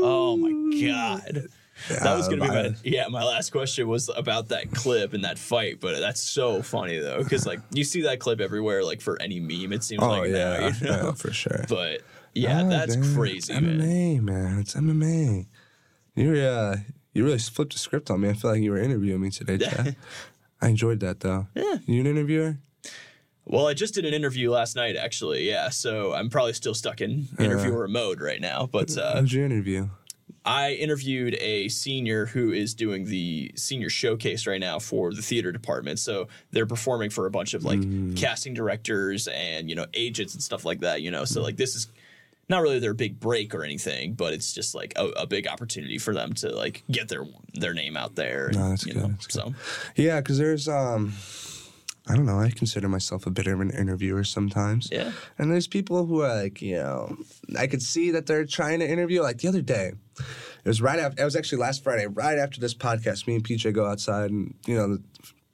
[0.02, 0.52] Oh my
[0.88, 1.47] god.
[1.89, 3.08] That was gonna be my my- yeah.
[3.08, 7.24] My last question was about that clip and that fight, but that's so funny though
[7.24, 9.74] because like you see that clip everywhere, like for any meme.
[9.74, 11.06] It seems Oh like yeah, now, you know?
[11.08, 11.66] yeah, for sure.
[11.68, 12.02] But
[12.36, 13.16] yeah, Oh, that's damn.
[13.16, 13.80] crazy, It's man.
[13.80, 14.60] MMA, man.
[14.60, 15.47] It's MMA.
[16.16, 16.76] You uh,
[17.14, 18.30] you really flipped the script on me.
[18.30, 19.95] I feel like you were interviewing me today, Chad.
[20.62, 21.47] I enjoyed that though.
[21.56, 21.78] Yeah.
[21.88, 22.60] You an interviewer?
[23.52, 25.47] Well, I just did an interview last night, actually.
[25.47, 28.66] Yeah, so I'm probably still stuck in interviewer mode right now.
[28.72, 29.89] But uh, How'd you interview?
[30.45, 35.52] I interviewed a senior who is doing the senior showcase right now for the theater
[35.52, 35.99] department.
[35.99, 37.82] So they're performing for a bunch of like
[38.16, 41.02] casting directors and you know agents and stuff like that.
[41.02, 41.88] You know, so like this is
[42.47, 45.97] not really their big break or anything, but it's just like a, a big opportunity
[45.97, 48.47] for them to like get their their name out there.
[48.47, 49.34] and, No, that's good, know, that's good.
[49.34, 49.54] So
[49.95, 51.14] Yeah, because there's um,
[52.08, 52.39] I don't know.
[52.39, 54.89] I consider myself a bit of an interviewer sometimes.
[54.91, 57.16] yeah, And there's people who are like, you know,
[57.58, 59.22] I could see that they're trying to interview.
[59.22, 62.60] Like the other day, it was right after, it was actually last Friday, right after
[62.60, 63.28] this podcast.
[63.28, 65.04] Me and PJ go outside and, you know, the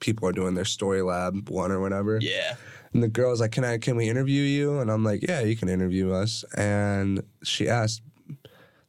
[0.00, 2.18] people are doing their story lab one or whatever.
[2.20, 2.54] yeah,
[2.94, 4.78] And the girl's like, can I, can we interview you?
[4.80, 6.44] And I'm like, yeah, you can interview us.
[6.56, 8.00] And she asked,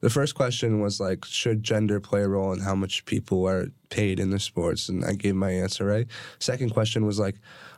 [0.01, 3.67] the first question was like, should gender play a role in how much people are
[3.89, 4.89] paid in the sports?
[4.89, 6.07] And I gave my answer, right?
[6.39, 7.35] Second question was like,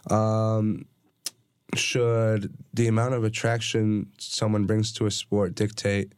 [0.10, 0.86] um,
[1.76, 6.14] should the amount of attraction someone brings to a sport dictate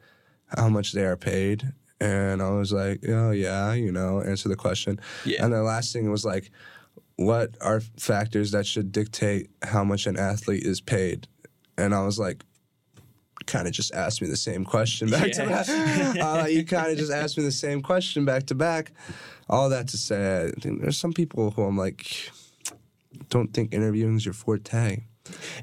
[0.58, 1.72] how much they are paid?
[2.02, 5.00] And I was like, oh, yeah, you know, answer the question.
[5.26, 5.46] Yeah.
[5.46, 6.52] And the last thing was like,
[7.16, 11.28] what are factors that should dictate how much an athlete is paid?
[11.78, 12.44] And I was like,
[13.46, 15.68] kind of just asked me the same question back to back.
[16.22, 18.92] Uh, you kind of just asked me the same question back to back.
[19.50, 22.30] All that to say, I think there's some people who I'm like,
[23.30, 25.04] don't think interviewing is your forte.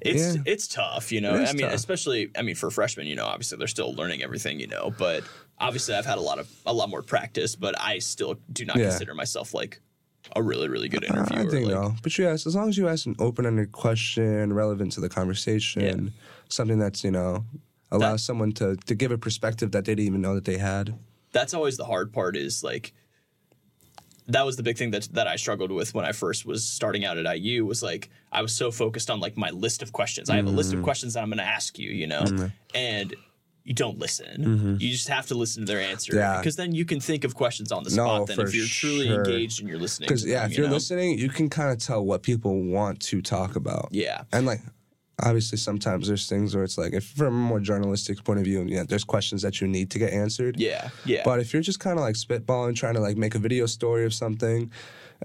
[0.01, 0.43] It's Yeah.
[0.47, 1.33] it's tough, you know.
[1.35, 1.75] I mean, tough.
[1.75, 5.23] especially I mean for freshmen, you know, obviously they're still learning everything, you know, but
[5.59, 8.77] obviously I've had a lot of a lot more practice, but I still do not
[8.79, 8.89] Yeah.
[8.91, 9.81] consider myself like
[10.37, 11.41] a really really good Uh, interviewer.
[11.41, 14.53] I think like, no, but you ask as long as you ask an open-ended question
[14.53, 16.13] relevant to the conversation,
[16.49, 17.45] something that's you know
[17.91, 20.95] allows someone to to give a perspective that they didn't even know that they had.
[21.33, 22.93] that's always the hard part is like
[24.29, 27.05] that was the big thing that that I struggled with when I first was starting
[27.05, 30.31] out at IU was like I was so focused on like my list of questions.
[30.31, 30.79] I have a list Mm.
[30.79, 32.25] of questions that I'm going to ask you, you know,
[32.75, 33.15] and
[33.65, 34.43] you don't listen.
[34.45, 34.77] Mm-hmm.
[34.79, 36.39] You just have to listen to their answer Yeah.
[36.39, 38.27] because then you can think of questions on the No, spot.
[38.29, 39.19] then if you're truly sure.
[39.25, 40.75] engaged and you're listening, Because yeah, them, if you you're know?
[40.75, 43.89] listening, you can kind of tell what people want to talk about.
[43.91, 44.61] yeah, And like,
[45.23, 48.63] obviously, sometimes there's things where it's like, if from a more journalistic point of view,
[48.69, 50.59] yeah, there's questions that you need to get answered.
[50.59, 51.23] yeah, yeah.
[51.25, 54.05] But if you're just kind of like spitballing, trying to like make a video story
[54.05, 54.71] of something,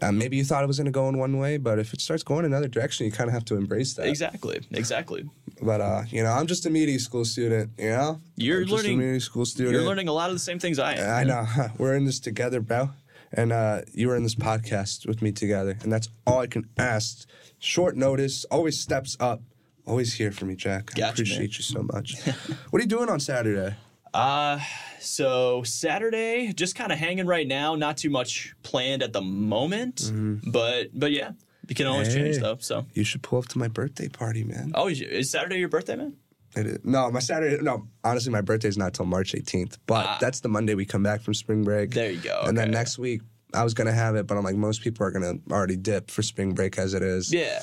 [0.01, 2.01] uh, maybe you thought it was going to go in one way, but if it
[2.01, 4.07] starts going another direction, you kind of have to embrace that.
[4.07, 5.29] exactly, exactly.
[5.61, 7.71] But uh, you know, I'm just a media school student.
[7.77, 9.73] You know, You're I'm learning- a media school student.
[9.73, 11.15] You're learning a lot of the same things I am.
[11.15, 11.45] I know.
[11.77, 12.89] We're in this together, bro.
[13.31, 16.69] And uh, you were in this podcast with me together, and that's all I can
[16.77, 17.27] ask.
[17.59, 19.41] Short notice, always steps up.
[19.85, 20.99] Always here for me, Jack.
[20.99, 21.47] I appreciate man.
[21.47, 22.15] you so much.
[22.69, 23.75] what are you doing on Saturday?
[24.13, 24.59] Uh,
[24.99, 27.75] so Saturday, just kind of hanging right now.
[27.75, 30.11] Not too much planned at the moment,
[30.47, 31.31] but but yeah,
[31.67, 32.43] you can always change Mm-hmm.
[32.43, 32.57] Though.
[32.59, 34.71] So, You should pull up to my birthday party, man.
[34.73, 36.15] oh, is, is Saturday your birthday, man?
[36.55, 36.77] It is.
[36.85, 37.61] No, my Saturday.
[37.61, 39.77] No, honestly, my birthday's not till March 18th.
[39.85, 40.17] But Ah.
[40.21, 41.91] that's the Monday we come back from spring break.
[41.91, 42.43] There you go.
[42.45, 43.21] And then next week,
[43.53, 46.21] I was gonna have it, but I'm like, most people are gonna already dip for
[46.23, 47.33] spring break as it is.
[47.33, 47.59] yeah,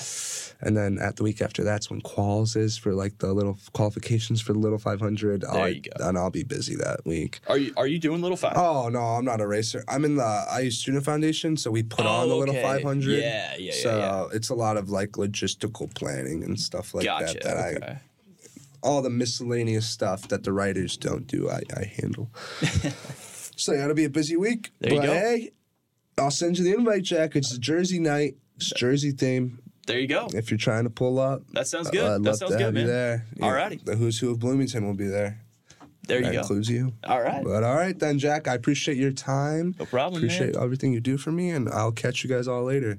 [0.63, 4.41] And then at the week after, that's when quals is for like the little qualifications
[4.41, 5.41] for the little 500.
[5.41, 5.91] There I'll, you go.
[6.09, 7.41] And I'll be busy that week.
[7.49, 8.57] are you are you doing little five?
[8.57, 9.85] Oh no, I'm not a racer.
[9.89, 13.11] I'm in the IU Student Foundation, so we put Oh, on the oh, little 500.
[13.11, 14.37] Yeah, yeah, yeah, So yeah.
[14.37, 17.35] it's a lot of like logistical planning and stuff like gotcha.
[17.35, 17.43] that.
[17.43, 17.99] That I okay.
[18.83, 22.31] all the miscellaneous stuff that the writers don't do, I, I handle.
[23.57, 24.71] so yeah, it'll be a busy week.
[24.81, 25.13] There you but go.
[25.13, 25.51] hey,
[26.19, 27.35] I'll send you the invite, Jack.
[27.37, 28.37] It's a Jersey night.
[28.57, 29.59] It's Jersey theme.
[29.87, 30.29] There you go.
[30.33, 32.05] If you're trying to pull up, That sounds good.
[32.05, 32.87] I'd That sounds good, man.
[32.87, 32.93] you.
[32.93, 33.19] Yeah,
[33.49, 33.85] Alrighty.
[33.85, 35.41] The who's who of Bloomington will be there.
[36.09, 36.39] There you that go.
[36.41, 36.93] includes you.
[37.05, 37.43] All right.
[37.45, 38.49] But all right then, Jack.
[38.49, 39.75] I appreciate your time.
[39.79, 40.63] No problem, Appreciate man.
[40.65, 42.99] everything you do for me, and I'll catch you guys all later.